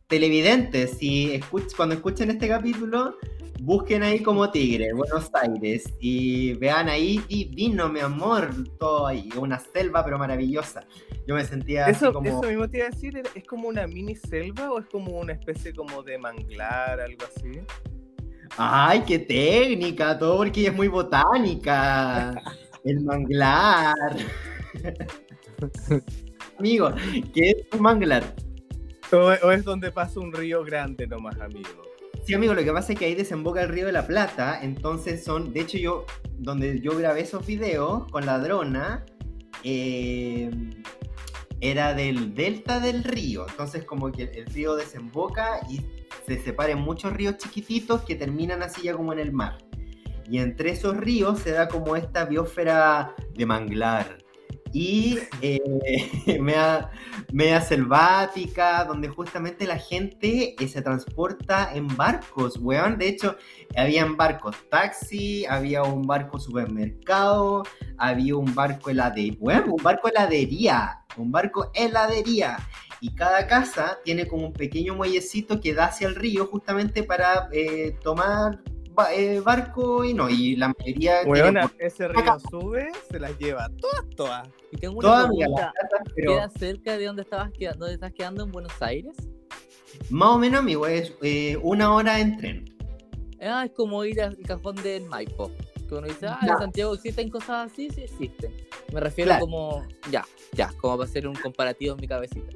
[0.08, 3.16] televidentes, si escuch- cuando escuchen este capítulo,
[3.60, 9.58] busquen ahí como Tigre, Buenos Aires, y vean ahí divino, mi amor, todo ahí, una
[9.58, 10.86] selva pero maravillosa.
[11.26, 12.28] Yo me sentía así Eso, como...
[12.28, 15.18] eso mismo te iba a decir, ¿era- ¿es como una mini selva o es como
[15.18, 17.60] una especie como de manglar, algo así?
[18.56, 20.18] ¡Ay, qué técnica!
[20.18, 22.34] Todo porque ella es muy botánica.
[22.84, 23.94] El manglar.
[26.58, 26.90] Amigo,
[27.34, 28.22] ¿qué es un manglar?
[29.12, 31.87] O, o es donde pasa un río grande nomás, amigo?
[32.28, 35.24] Sí, amigo, lo que pasa es que ahí desemboca el río de la Plata, entonces
[35.24, 36.04] son, de hecho yo,
[36.36, 39.06] donde yo grabé esos videos con la drona,
[39.64, 40.50] eh,
[41.62, 45.80] era del delta del río, entonces como que el río desemboca y
[46.26, 49.56] se separan muchos ríos chiquititos que terminan así ya como en el mar.
[50.30, 54.18] Y entre esos ríos se da como esta biosfera de manglar.
[54.72, 55.60] Y eh,
[56.40, 56.90] media,
[57.32, 62.98] media selvática, donde justamente la gente eh, se transporta en barcos, weón.
[62.98, 63.36] De hecho,
[63.76, 67.64] habían barcos taxi, había un barco supermercado,
[67.96, 72.58] había un barco heladería, weón, un barco heladería, un barco heladería.
[73.00, 77.48] Y cada casa tiene como un pequeño muellecito que da hacia el río justamente para
[77.52, 78.60] eh, tomar
[79.14, 81.22] eh, barco y no, y la mayoría...
[81.22, 84.48] tiene Weona, ese río sube, se las lleva todas, todas.
[84.72, 85.72] Y tengo una pregunta.
[86.14, 89.16] pero ¿Queda cerca de donde estabas quedando, donde estás quedando en Buenos Aires?
[90.10, 92.64] más o menos, amigo, es eh, una hora en tren.
[93.40, 95.50] Ah, es como ir al cajón del Maipo.
[95.88, 96.52] Que uno dice, ah, Ya.
[96.52, 98.52] en Santiago existen cosas así, sí existen.
[98.92, 99.44] Me refiero Claro.
[99.46, 102.52] como, ya, ya, como para hacer un comparativo en mi cabecita.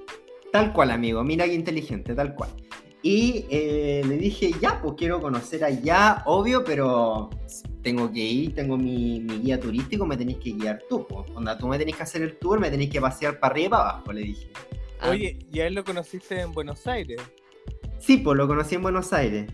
[0.52, 1.22] Tal cual, amigo.
[1.24, 2.50] Mira qué inteligente, tal cual.
[3.02, 7.30] Y eh, le dije, ya, pues quiero conocer allá, obvio, pero
[7.82, 11.28] tengo que ir, tengo mi, mi guía turístico, me tenéis que guiar tú, pues.
[11.34, 13.70] Onda, tú me tenés que hacer el tour, me tenéis que pasear para arriba y
[13.70, 14.50] para abajo, le dije.
[15.00, 17.20] Ah, Oye, ¿y a él lo conociste en Buenos Aires?
[17.98, 19.50] Sí, pues lo conocí en Buenos Aires.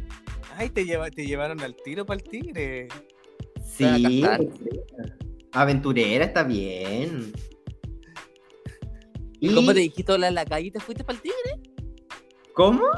[0.55, 2.89] Ay, te, lleva, te llevaron al tiro para el tigre.
[3.65, 4.25] Sí,
[5.53, 7.33] aventurera, está bien.
[9.41, 11.73] ¿Y cómo te dijiste hola en la calle y te fuiste para el tigre?
[12.55, 12.91] ¿Cómo?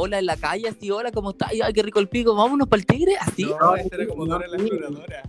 [0.00, 1.50] Hola en la calle, así, hola, ¿cómo estás?
[1.50, 3.46] Ay, qué rico el pico, vámonos para el tigre, así.
[3.46, 5.22] No, No, esta era como no, Dora la exploradora.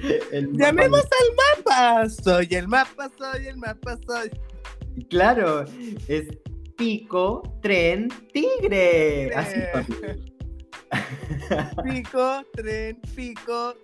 [0.30, 2.08] El Llamemos al mapa.
[2.08, 4.30] Soy el mapa, soy el mapa, soy.
[5.10, 5.64] Claro,
[6.06, 6.28] es
[6.76, 9.34] pico, tren, tigre.
[9.34, 9.94] Así, papi.
[11.90, 13.74] Pico, tren, pico.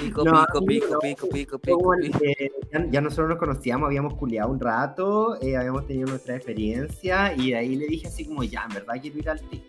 [0.00, 2.18] Pico, No, pico, pico, pico, pico, pico, el pico.
[2.20, 7.34] que ya, ya nosotros nos conocíamos, habíamos culiado un rato, eh, habíamos tenido nuestra experiencia
[7.36, 9.66] y de ahí le dije así como, ya, en verdad quiero ir al tigre.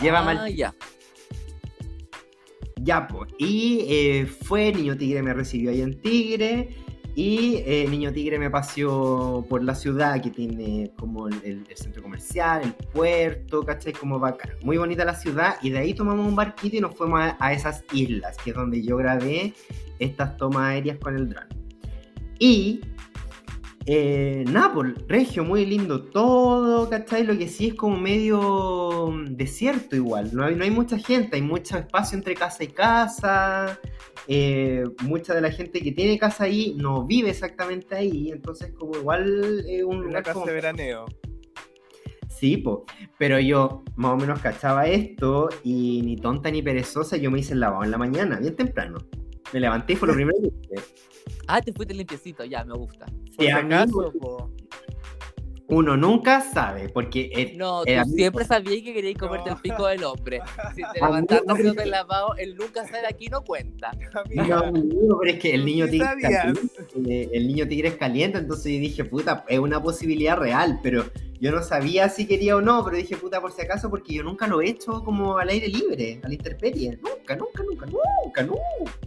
[0.00, 0.74] Llévame al Ah, ya.
[2.82, 3.30] Ya, pues.
[3.38, 6.68] Y eh, fue, Niño Tigre me recibió ahí en Tigre.
[7.16, 12.60] Y eh, Niño Tigre me paseó por la ciudad que tiene como el, centro comercial,
[12.62, 13.94] el puerto, ¿cachai?
[13.94, 14.50] Como bacán.
[14.62, 15.56] Muy bonita la ciudad.
[15.62, 18.56] Y de ahí tomamos un barquito y nos fuimos a, a esas islas, que es
[18.56, 19.54] donde yo grabé
[19.98, 21.46] estas tomas aéreas con el dron.
[22.38, 22.82] Y
[23.88, 24.44] eh,
[24.74, 27.24] pues, Regio, muy lindo todo, ¿cachai?
[27.24, 31.36] Lo que sí es como medio mm, desierto igual, no hay, no hay mucha gente,
[31.36, 33.78] hay mucho espacio entre casa y casa,
[34.26, 38.96] eh, mucha de la gente que tiene casa ahí no vive exactamente ahí, entonces como
[38.96, 40.46] igual es un lugar casa como...
[40.46, 41.06] de veraneo.
[42.28, 42.84] Sí, po.
[43.18, 47.54] pero yo más o menos cachaba esto y ni tonta ni perezosa, yo me hice
[47.54, 48.98] el lavado en la mañana, bien temprano.
[49.52, 50.84] Me levanté y fue lo primero que hice.
[51.46, 53.06] Ah, te fuiste limpiecito, ya, me gusta.
[53.38, 54.12] Si acaso.
[55.68, 58.16] Uno nunca sabe, porque el- No, tú Eh, amigo.
[58.16, 59.56] siempre sabías que querías comerte No.
[59.56, 60.40] el pico del hombre.
[60.76, 63.90] Si te levantaste haciendo el lavado, él nunca sabe aquí no cuenta.
[64.32, 66.60] No, pero es que el tú niño tigre caliente,
[67.08, 71.04] eh, el niño tigre es caliente, entonces yo dije, puta, es una posibilidad real, pero
[71.40, 74.22] yo no sabía si quería o no, pero dije, puta, por si acaso, porque yo
[74.22, 78.42] nunca lo he hecho como al aire libre, a la intemperie, nunca, nunca, nunca, nunca,
[78.44, 78.54] no.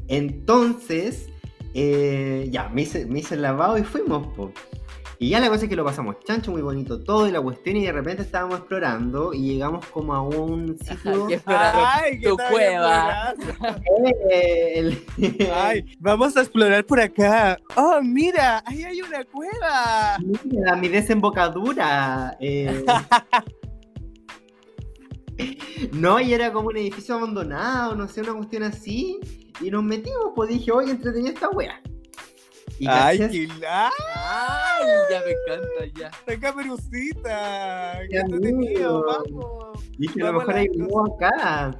[0.09, 1.29] Entonces,
[1.73, 4.51] eh, ya, me hice, me hice el lavado y fuimos, po.
[5.21, 7.75] Y ya la cosa es que lo pasamos chancho, muy bonito todo y la cuestión,
[7.75, 11.27] y de repente estábamos explorando y llegamos como a un sitio...
[11.45, 13.33] Ay, qué tu cueva.
[14.31, 15.03] el-
[15.53, 17.59] Ay, vamos a explorar por acá.
[17.75, 20.17] Oh, mira, ahí hay una cueva.
[20.45, 22.37] Mira, mi desembocadura.
[22.39, 22.85] eh.
[25.93, 29.19] No, y era como un edificio abandonado, no sé, una cuestión así.
[29.61, 31.81] Y nos metimos, pues dije, oye, entretenida esta wea.
[32.79, 33.91] Y Ay, qué la...
[34.15, 36.11] Ay, ya me encanta, ya.
[36.25, 37.99] ¡Qué caperucita!
[38.09, 39.03] ¡Qué entretenido!
[39.05, 39.79] ¡Vamos!
[39.97, 41.77] dije, a lo mejor hay la uno acá.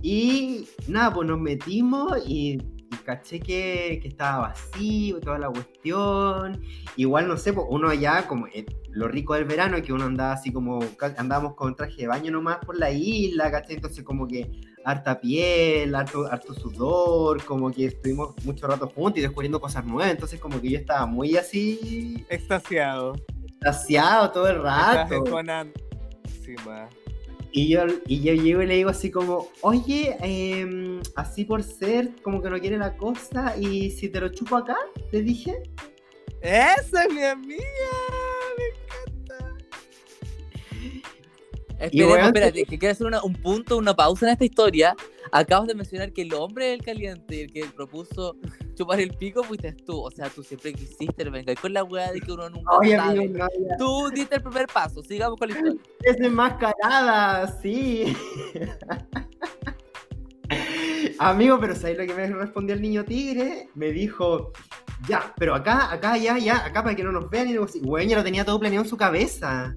[0.00, 6.62] Y nada, pues nos metimos y, y caché que, que estaba vacío, toda la cuestión.
[6.96, 10.04] Igual, no sé, pues uno allá, como eh, lo rico del verano, es que uno
[10.04, 10.78] andaba así como,
[11.16, 13.74] andábamos con traje de baño nomás por la isla, ¿cachai?
[13.74, 14.48] Entonces como que
[14.88, 20.10] harta piel, harto, harto sudor, como que estuvimos mucho rato juntos y descubriendo cosas nuevas,
[20.10, 23.14] entonces como que yo estaba muy así, Extasiado.
[23.60, 25.22] saciado todo el rato.
[27.52, 32.10] Y yo, y yo llego y le digo así como, oye, em, así por ser,
[32.22, 34.76] como que no quiere la cosa, y si te lo chupo acá,
[35.12, 35.62] le dije.
[36.40, 37.64] ¡Esa es mi amiga!
[41.78, 44.96] Esperemos, weón, espérate, que quiero hacer una- un punto, una pausa en esta historia.
[45.30, 48.36] Acabas de mencionar que el hombre es el caliente el que propuso
[48.74, 50.00] chupar el pico fuiste tú.
[50.00, 53.18] O sea, tú siempre quisiste venga con la weá de que uno nunca Oye, sabe.
[53.20, 53.76] amigo, no.
[53.78, 55.80] Tú diste el primer paso, sigamos con la historia.
[56.02, 58.16] es enmascarada, sí.
[61.18, 63.68] Amigo, pero ¿sabes lo que me respondió el niño tigre?
[63.74, 64.52] Me dijo,
[65.08, 67.48] ya, pero acá, acá, ya, ya, acá para que no nos vean.
[67.48, 69.76] Y digo, así, güey, ya lo tenía todo planeado en su cabeza.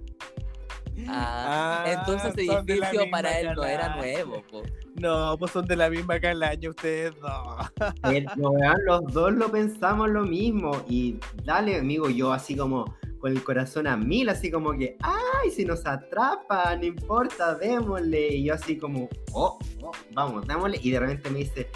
[1.07, 4.43] Ah, Ah, entonces la edificio para él no era nuevo.
[4.49, 4.63] po.
[4.95, 7.71] No, pues son de la misma calaña ustedes dos.
[8.03, 10.83] Pero, weón, los dos lo pensamos lo mismo.
[10.87, 15.51] Y dale, amigo, yo así como con el corazón a mil, así como que, ay,
[15.51, 18.35] si nos atrapa, no importa, démosle.
[18.35, 20.79] Y yo así como, oh, oh, vamos, démosle.
[20.81, 21.69] Y de repente me dice,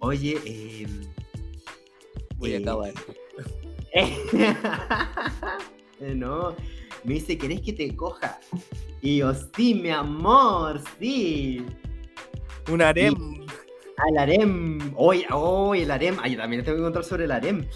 [0.00, 0.86] oye, eh,
[2.40, 2.92] Voy a eh, acabar.
[6.02, 6.56] Eh, no,
[7.04, 8.38] me dice, ¿querés que te coja?
[9.02, 11.64] Y yo, sí, mi amor, sí.
[12.70, 13.46] Un harem.
[13.96, 14.78] Al harem.
[14.96, 16.16] Oye, oye, el harem.
[16.22, 17.66] Ay, yo también tengo que contar sobre el harem.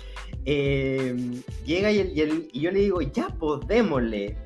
[0.47, 1.17] eh,
[1.65, 4.37] llega y, el- y el- y yo le digo, ya, pues démosle.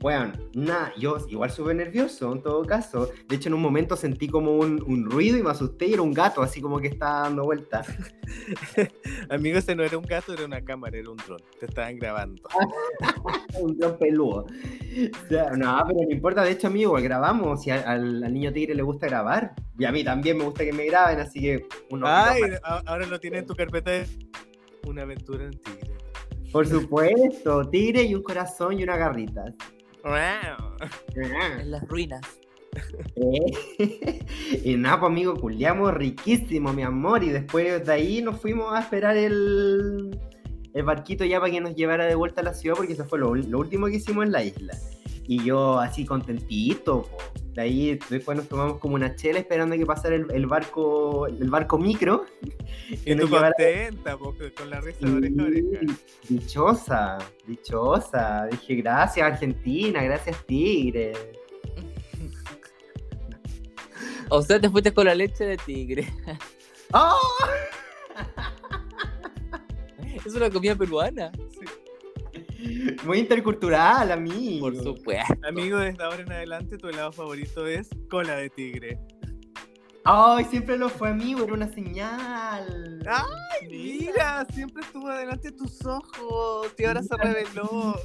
[0.00, 3.10] Bueno, nada, yo igual súper nervioso en todo caso.
[3.28, 6.02] De hecho, en un momento sentí como un, un ruido y me asusté y era
[6.02, 7.88] un gato, así como que estaba dando vueltas.
[9.30, 11.40] Amigo, ese no era un gato, era una cámara, era un dron.
[11.58, 12.42] Te estaban grabando.
[13.60, 14.44] un gran peludo.
[14.44, 17.62] O sea, no, pero no importa, de hecho, amigo, grabamos.
[17.62, 20.84] Si al, niño tigre le gusta grabar, y a mí también me gusta que me
[20.86, 22.06] graben, así que uno.
[22.06, 24.06] Ay, ahora lo tienes en tu carpeta de
[24.86, 25.96] Una aventura en tigre.
[26.52, 29.44] Por supuesto, tigre y un corazón y una garrita.
[31.60, 32.20] En las ruinas.
[33.16, 34.24] Eh,
[34.64, 37.24] y nada, pues amigo, culiamos riquísimo, mi amor.
[37.24, 40.18] Y después de ahí nos fuimos a esperar el,
[40.74, 43.18] el barquito ya para que nos llevara de vuelta a la ciudad, porque eso fue
[43.18, 44.74] lo, lo último que hicimos en la isla.
[45.28, 47.18] Y yo así contentito, po.
[47.54, 51.26] de ahí después nos tomamos como una chela esperando a que pasara el, el barco,
[51.26, 52.26] el barco micro.
[52.88, 55.80] Y tú contenta, po, con la risa de oreja a oreja.
[56.22, 58.46] Sí, Dichosa, dichosa.
[58.46, 61.12] Dije, gracias Argentina, gracias Tigre.
[64.28, 66.12] O sea, te fuiste con la leche de tigre.
[66.92, 67.16] ¡Oh!
[70.24, 71.30] Es una comida peruana.
[73.04, 74.70] Muy intercultural, amigo.
[74.70, 75.34] Por supuesto.
[75.46, 78.98] Amigo, desde ahora en adelante tu helado favorito es cola de tigre.
[80.08, 83.02] Ay, siempre lo fue, amigo, era una señal.
[83.08, 84.46] ¡Ay, mira!
[84.52, 87.96] Siempre estuvo delante de tus ojos y ahora se reveló.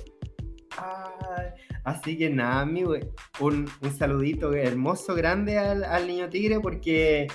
[0.78, 1.50] Ay,
[1.84, 2.96] así que nada, amigo,
[3.40, 7.28] un, un saludito hermoso, grande al, al niño tigre porque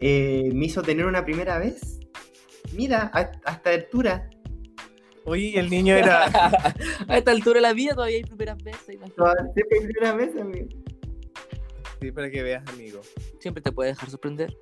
[0.00, 2.00] eh, me hizo tener una primera vez.
[2.72, 4.30] Mira, a, a esta altura.
[5.26, 6.24] Oye, el niño era.
[7.08, 8.94] A esta altura de la vida todavía hay primeras veces.
[8.94, 9.52] imagínate.
[9.54, 10.68] Siempre primera vez, amigo.
[12.04, 13.00] Sí, para que veas, amigo.
[13.40, 14.54] Siempre te puede dejar sorprender.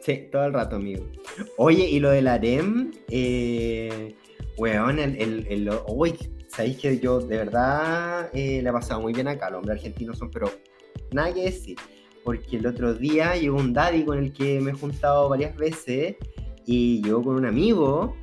[0.00, 1.04] Sí, todo el rato, amigo.
[1.58, 4.16] Oye, y lo del harem, eh,
[4.56, 6.16] weón, el, el, el- uy,
[6.48, 10.18] sabéis que yo de verdad eh, le he pasado muy bien acá, los hombres argentinos
[10.18, 10.50] son, pero
[11.12, 11.76] nada que decir,
[12.24, 16.16] porque el otro día llegó un daddy con el que me he juntado varias veces
[16.66, 18.16] y llegó con un amigo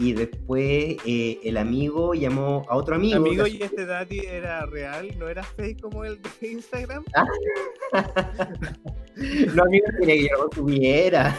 [0.00, 3.16] y después eh, el amigo llamó a otro amigo.
[3.16, 5.10] Amigo, ¿y este daddy era real?
[5.18, 7.04] ¿No era fake como el de Instagram?
[9.14, 11.38] Los amigos querían que yo lo tuviera.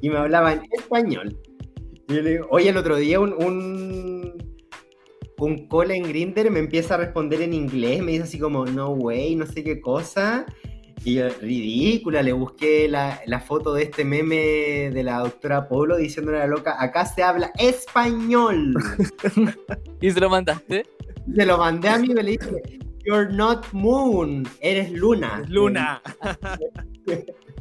[0.00, 1.38] y me hablaba en español.
[2.08, 4.56] Y yo le digo, oye, el otro día un, un,
[5.38, 8.92] un call en Grinder me empieza a responder en inglés, me dice así como, no
[8.92, 10.46] way, no sé qué cosa.
[11.04, 15.98] Y yo, ridícula, le busqué la, la foto de este meme de la doctora Polo
[15.98, 18.74] diciéndole a la loca, acá se habla español.
[20.00, 20.86] ¿Y se lo mandaste?
[21.36, 25.42] Se lo mandé a mí y le dije, you're not moon, eres luna.
[25.48, 26.00] Luna.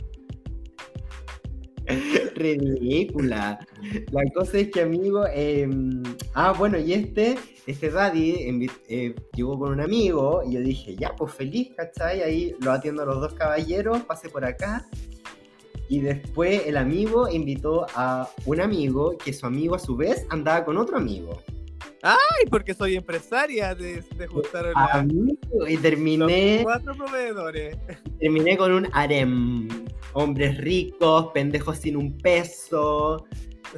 [2.35, 3.59] Ridícula.
[4.11, 5.69] La cosa es que, amigo, eh,
[6.33, 11.15] ah, bueno, y este, este daddy eh, llegó con un amigo y yo dije, ya,
[11.15, 12.21] pues feliz, ¿cachai?
[12.21, 14.87] Ahí lo atiendo a los dos caballeros, pase por acá.
[15.89, 20.63] Y después el amigo invitó a un amigo que su amigo a su vez andaba
[20.65, 21.41] con otro amigo.
[22.05, 27.77] Ay, porque soy empresaria de, de juntar la- Amigo, y los terminé, cuatro proveedores.
[28.19, 29.69] terminé con un harem.
[30.11, 33.25] Hombres ricos, pendejos sin un peso,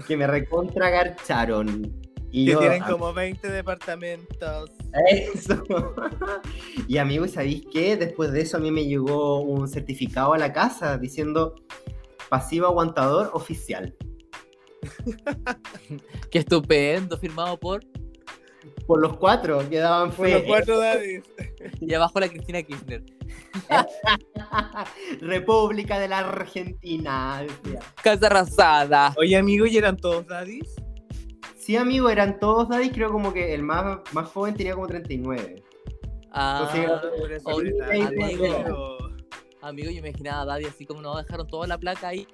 [0.08, 1.94] que me recontra garcharon.
[2.32, 4.72] Y Que yo, tienen ah, como 20 departamentos.
[5.10, 5.64] Eso.
[6.88, 7.96] Y amigos, ¿sabéis qué?
[7.96, 11.56] Después de eso a mí me llegó un certificado a la casa diciendo
[12.30, 13.96] pasivo aguantador oficial.
[16.30, 17.84] Qué estupendo, firmado por.
[18.88, 20.34] Por los cuatro que daban Por fe.
[20.34, 21.24] los cuatro daddies.
[21.82, 23.04] Y abajo la Cristina Kirchner.
[25.22, 27.42] República de la Argentina.
[27.42, 27.80] decía.
[28.04, 29.14] Casa arrasada.
[29.18, 30.76] Oye, amigo, ¿y eran todos daddies?
[31.58, 35.64] Sí, amigo, eran todos daddies, creo como que el más, más joven tenía como 39.
[36.32, 36.82] Ah, Sí,
[37.20, 38.98] por eso amigo.
[39.62, 39.90] amigo.
[39.90, 42.28] yo me imaginaba a Daddy así como no dejaron toda la placa ahí.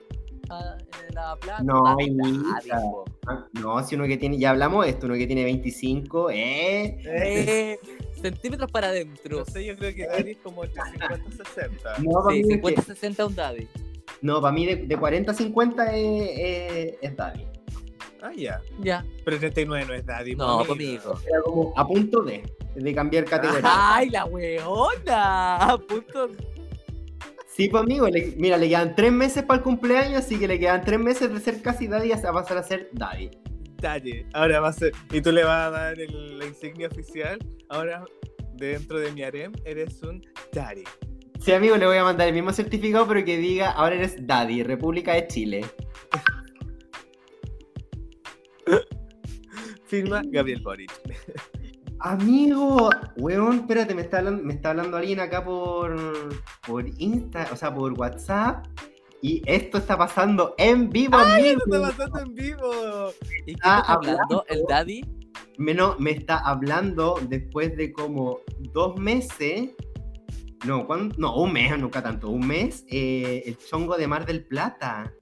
[1.08, 1.64] En la placa.
[1.64, 1.84] No,
[3.54, 6.98] No, si uno que tiene, ya hablamos de esto, uno que tiene 25, ¿eh?
[7.06, 7.80] Eh,
[8.22, 9.40] centímetros para adentro.
[9.40, 11.98] No sé, yo creo que daddy es como entre 50 y 60.
[12.00, 13.68] No, para Sí, mí, es que- 50-60 un Daddy.
[14.22, 17.46] no, para mí de, de 40 a 50 es, es, es daddy.
[18.24, 18.62] Ah, ya.
[18.80, 19.04] Ya.
[19.26, 20.36] Pero 39 no es daddy.
[20.36, 21.20] No, conmigo.
[21.28, 22.44] Era como a punto de,
[22.76, 23.62] de cambiar categoría.
[23.64, 25.56] ¡Ay, la weona!
[25.56, 26.30] A punto.
[27.54, 30.86] Sí, pues amigo, mira, le quedan tres meses para el cumpleaños, así que le quedan
[30.86, 33.30] tres meses de ser casi Daddy hasta pasar a ser Daddy.
[33.82, 38.06] Daddy, ahora va a ser, y tú le vas a dar la insignia oficial, ahora
[38.54, 40.22] dentro de mi harem eres un
[40.54, 40.86] Daddy.
[41.42, 44.64] Sí, amigo, le voy a mandar el mismo certificado, pero que diga, ahora eres Daddy,
[44.64, 45.66] República de Chile.
[49.88, 50.92] Firma Gabriel Boric.
[52.04, 55.96] Amigo, weón, espérate, me está hablando, me está hablando alguien acá por,
[56.66, 58.66] por Insta, o sea, por WhatsApp.
[59.22, 61.60] Y esto está pasando en vivo, amigo.
[61.60, 63.12] Esto está pasando en vivo.
[63.46, 64.44] ¿Y qué está hablando?
[64.48, 65.06] ¿El daddy?
[65.60, 68.40] Me, no, me está hablando después de como
[68.74, 69.70] dos meses.
[70.66, 71.14] No, ¿cuándo?
[71.20, 72.30] no, un mes, nunca tanto.
[72.30, 75.14] Un mes, eh, el chongo de Mar del Plata.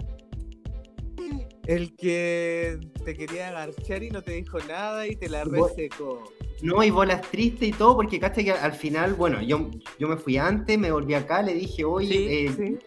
[1.67, 6.23] El que te quería agarchar y no te dijo nada y te la resecó.
[6.61, 10.17] No, y bolas tristes y todo, porque caché que al final, bueno, yo, yo me
[10.17, 12.77] fui antes, me volví acá, le dije, oye, Sí, eh, Sí.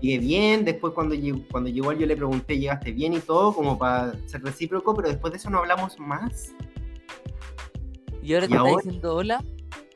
[0.00, 0.64] llegué bien.
[0.64, 1.14] Después, cuando,
[1.50, 3.54] cuando llegó yo le pregunté, ¿llegaste bien y todo?
[3.54, 6.54] Como para ser recíproco, pero después de eso no hablamos más.
[8.22, 9.44] ¿Y ahora ¿Y te está diciendo hola?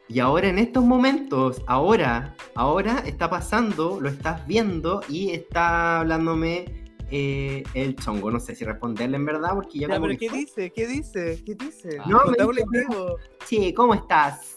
[0.08, 6.85] Y ahora en estos momentos, ahora, ahora está pasando, lo estás viendo y está hablándome
[7.10, 8.30] eh, el chongo.
[8.30, 10.72] No sé si responderle en verdad porque ya, Ya, como pero que, ¿qué dice?
[10.72, 11.42] ¿Qué dice?
[11.44, 11.98] ¿Qué dice?
[12.06, 12.36] No, me.
[13.44, 14.54] Sí, ¿cómo estás?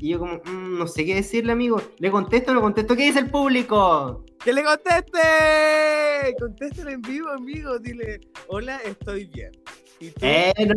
[0.00, 1.80] Y yo como, "Mm, no sé qué decirle, amigo.
[1.98, 2.94] ¿Le contesto o no contesto?
[2.94, 4.24] ¿Qué dice el público?
[4.44, 5.20] ¡Que le conteste!
[6.38, 7.78] Contéstale en vivo, amigo.
[7.80, 9.50] Dile, hola, estoy bien.
[10.00, 10.74] Eh, no.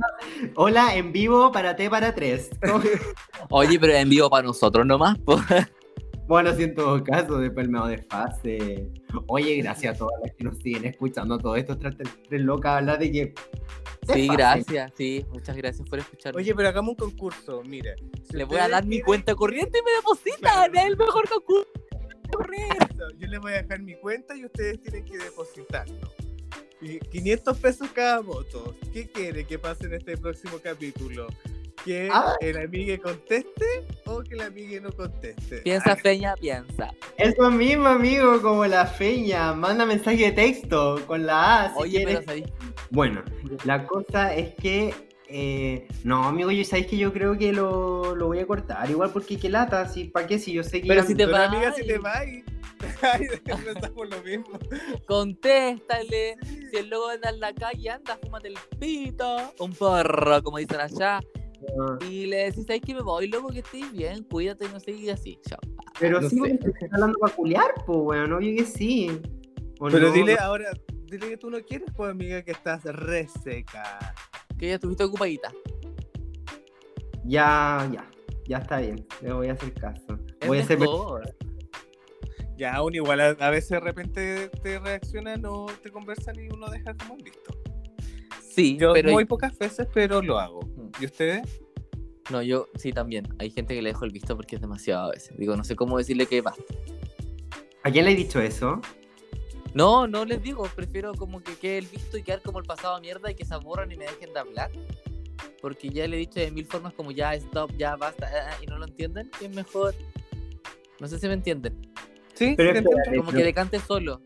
[0.56, 2.50] Hola, en vivo para T para tres.
[2.66, 2.82] ¿Cómo-
[3.52, 5.40] Oye, pero en vivo para nosotros nomás, po.
[6.28, 8.90] Bueno, si en todo caso, después me de fase.
[9.28, 11.78] Oye, gracias a todas las que nos siguen escuchando todo esto.
[11.78, 11.96] Tres,
[12.30, 13.34] tres locas hablar de que.
[14.14, 16.42] Sí, gracias, sí, muchas gracias por escucharme.
[16.42, 17.62] Oye, pero hagamos un concurso.
[17.64, 17.96] Mire,
[18.30, 20.40] si le voy a dar mi quieren- cuenta corriente y me depositan.
[20.72, 20.74] Claro.
[20.74, 21.70] Es el mejor concurso.
[23.20, 26.12] Yo les voy a dejar mi cuenta y ustedes tienen que depositarlo.
[26.82, 28.76] Y 500 pesos cada voto.
[28.94, 31.28] ¿Qué quiere que pase en este próximo capítulo?
[31.86, 32.36] ¿Que Ah.
[32.42, 33.66] el amigue conteste
[34.06, 35.58] o que el amigue no conteste?
[35.62, 36.94] Piensa, Feña, piensa.
[37.18, 39.54] Eso mismo, amigo, como la feña.
[39.54, 41.74] Manda mensaje de texto con la A.
[41.74, 42.24] si Oye, quieres.
[42.26, 42.46] pero.
[42.92, 43.24] Bueno,
[43.66, 44.94] la cosa es que.
[45.28, 48.90] eh, no, amigo, yo sabéis que yo creo que lo, lo voy a cortar.
[48.90, 50.38] Igual porque qué lata, si, ¿para qué?
[50.40, 50.88] Si yo sé que.
[50.88, 52.44] Pero si te Pero va- amiga, si te va y...
[53.04, 54.60] Ay, pensamos lo mismo.
[55.08, 56.36] Contéstale.
[56.72, 59.54] Si el lobo anda en la calle, anda, fúmate el pito.
[59.60, 61.20] Un porro, como dicen allá.
[62.10, 63.50] Y le decís, ¿sabes que me voy, loco?
[63.50, 65.38] Que estés bien, cuídate, no sé, y así.
[65.48, 65.60] Chao.
[66.00, 66.58] Pero No sí, sé.
[66.62, 69.22] porque estás hablando para culiar, pues, weón, obvio que sí.
[69.80, 70.14] ¿O Pero no?
[70.14, 70.72] dile ahora,
[71.06, 74.00] dile que tú no quieres, pues amiga, que estás reseca.
[74.58, 75.52] Que ya estuviste ocupadita.
[77.26, 78.10] Ya, ya.
[78.48, 79.06] Ya está bien.
[79.22, 80.18] Le voy a hacer caso.
[80.40, 80.80] Es Voy a hacer.
[80.80, 81.34] mejor.
[82.58, 86.70] Ya, aún igual a, a veces de repente te reaccionan o te conversan y uno
[86.70, 87.54] deja como en visto.
[88.42, 90.60] Sí, Yo pero muy pocas veces, pero lo hago.
[91.00, 91.62] ¿Y ustedes?
[92.32, 93.28] no, yo sí también.
[93.40, 95.38] Hay gente que le dejo el visto porque es demasiado a veces.
[95.38, 96.64] Digo, no sé cómo decirle que basta.
[97.84, 98.82] ¿A quién le he dicho eso?
[99.74, 102.96] No, no les digo, prefiero como que quede el visto y quedar como el pasado
[102.96, 104.72] a mierda y que se aburran y me dejen de hablar.
[105.62, 108.58] Porque ya le he dicho de mil formas como ya stop, ya basta, ah, ah,
[108.62, 109.94] y no lo entienden, que es mejor.
[111.00, 111.74] No sé si me entienden.
[112.34, 113.26] Sí, Pero ¿te espérate, entiendo?
[113.26, 114.22] Como que decante solo.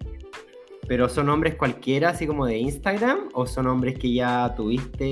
[0.87, 3.29] ¿Pero son hombres cualquiera, así como de Instagram?
[3.33, 5.05] ¿O son hombres que ya tuviste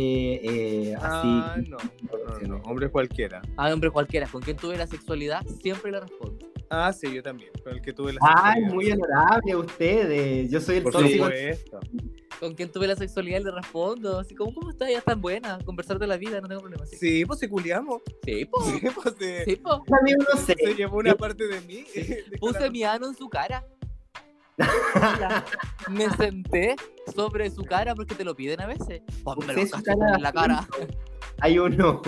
[0.91, 1.27] eh, así?
[1.27, 3.41] Ah, no, no, no, no, hombre cualquiera.
[3.57, 6.47] A hombre cualquiera, con quien tuve la sexualidad, siempre le respondo.
[6.69, 8.73] Ah, sí, yo también, con el que tuve la Ay, sexualidad.
[8.73, 10.49] muy honorable ustedes.
[10.51, 11.25] Yo soy el Por tóxico.
[11.25, 11.79] supuesto.
[12.39, 14.19] Con quien tuve la sexualidad le respondo.
[14.19, 14.89] Así como, ¿cómo estás?
[14.91, 15.59] Ya tan buena.
[15.63, 16.85] Conversar de la vida, no tengo problema.
[16.85, 18.01] Sí, Sí, pues si culiamos.
[18.25, 18.61] sí po.
[18.63, 19.83] Sí, pues se, Sí, po.
[19.99, 20.55] Amigo, no sé.
[20.55, 21.85] se llevó una parte de mí.
[22.39, 23.65] Puse mi ano en su cara.
[25.89, 26.75] Me senté
[27.15, 29.01] sobre su cara porque te lo piden a veces.
[29.23, 30.67] Ponme Usé los en la cara.
[31.39, 32.01] Hay uno.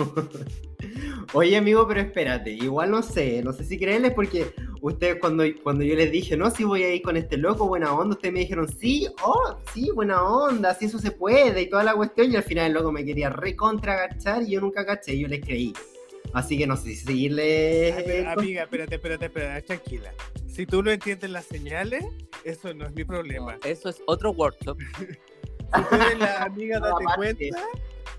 [1.32, 2.52] Oye, amigo, pero espérate.
[2.52, 3.42] Igual no sé.
[3.42, 6.94] No sé si creerles porque ustedes cuando, cuando yo les dije, no, si voy a
[6.94, 10.86] ir con este loco, buena onda, ustedes me dijeron, sí, oh, sí, buena onda, si
[10.86, 12.30] eso se puede y toda la cuestión.
[12.30, 15.28] Y al final el loco me quería recontra agachar y yo nunca agaché y yo
[15.28, 15.72] les creí.
[16.36, 17.94] Así que no sé si seguirle.
[18.04, 20.12] Pero, Amiga, espérate, espérate, espérate, tranquila.
[20.46, 22.04] Si tú no entiendes las señales,
[22.44, 23.56] eso no es mi problema.
[23.64, 24.78] Eso es otro workshop.
[25.74, 27.44] Si tú eres la amiga, date cuenta,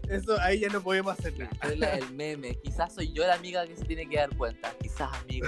[0.09, 1.49] eso ahí ya no podemos hacer nada.
[1.63, 2.55] Es la- el meme.
[2.61, 4.74] Quizás soy yo la amiga que se tiene que dar cuenta.
[4.82, 5.47] Quizás, amigo.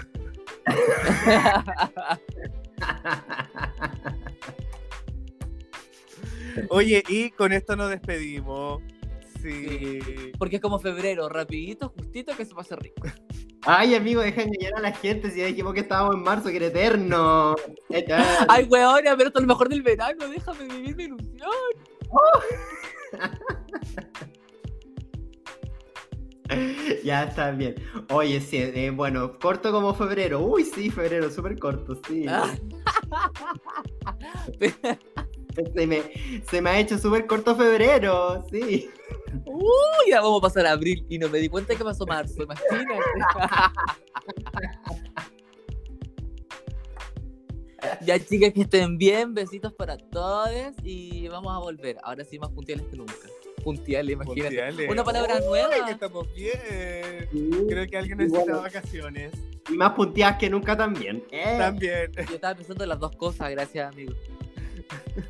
[6.70, 8.82] Oye, y con esto nos despedimos.
[9.42, 10.00] Sí.
[10.38, 13.08] Porque es como febrero, rapidito, justito, que se pase rico.
[13.64, 15.32] Ay, amigo, deja de engañar a la gente.
[15.32, 17.56] Si ya dijimos que estábamos en marzo, que era eterno.
[17.90, 18.26] Eterno.
[18.48, 20.28] Ay, weona, pero esto es lo mejor del verano.
[20.28, 21.50] Déjame vivir mi ilusión.
[27.04, 27.76] Ya está bien.
[28.10, 30.40] Oye, sí, eh, bueno, corto como febrero.
[30.40, 32.26] Uy, sí, febrero, súper corto, sí.
[32.30, 32.52] Ah.
[35.76, 36.02] Se me,
[36.50, 38.90] se me ha hecho súper corto febrero, sí.
[39.46, 42.44] Uy, ya vamos a pasar a abril y no me di cuenta que pasó marzo,
[42.44, 42.96] imagínate.
[48.02, 50.50] ya chicas que estén bien, besitos para todos
[50.84, 51.98] y vamos a volver.
[52.04, 53.14] Ahora sí más puntuales que nunca.
[53.64, 54.88] Puntuales, imagínate.
[54.90, 55.86] Una palabra Uy, nueva.
[55.86, 57.28] que estamos bien.
[57.32, 57.50] Sí.
[57.68, 58.62] Creo que alguien necesita bueno.
[58.62, 59.34] vacaciones.
[59.70, 61.24] Y más punteadas que nunca también.
[61.32, 61.56] Eh.
[61.58, 62.12] También.
[62.14, 64.14] Yo estaba pensando en las dos cosas, gracias amigo.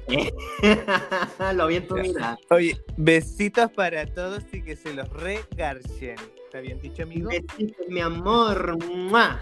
[1.55, 2.38] Lo vi en tu mirada.
[2.49, 6.16] Oye, besitos para todos y que se los regarchen.
[6.45, 7.30] ¿Está bien dicho, amigo?
[7.30, 8.78] Besitos, mi amor.
[8.86, 9.41] ¡Mua!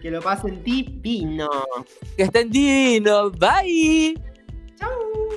[0.00, 1.48] Que lo pasen divino.
[2.16, 4.14] Que estén divinos, bye.
[4.76, 5.27] Chau.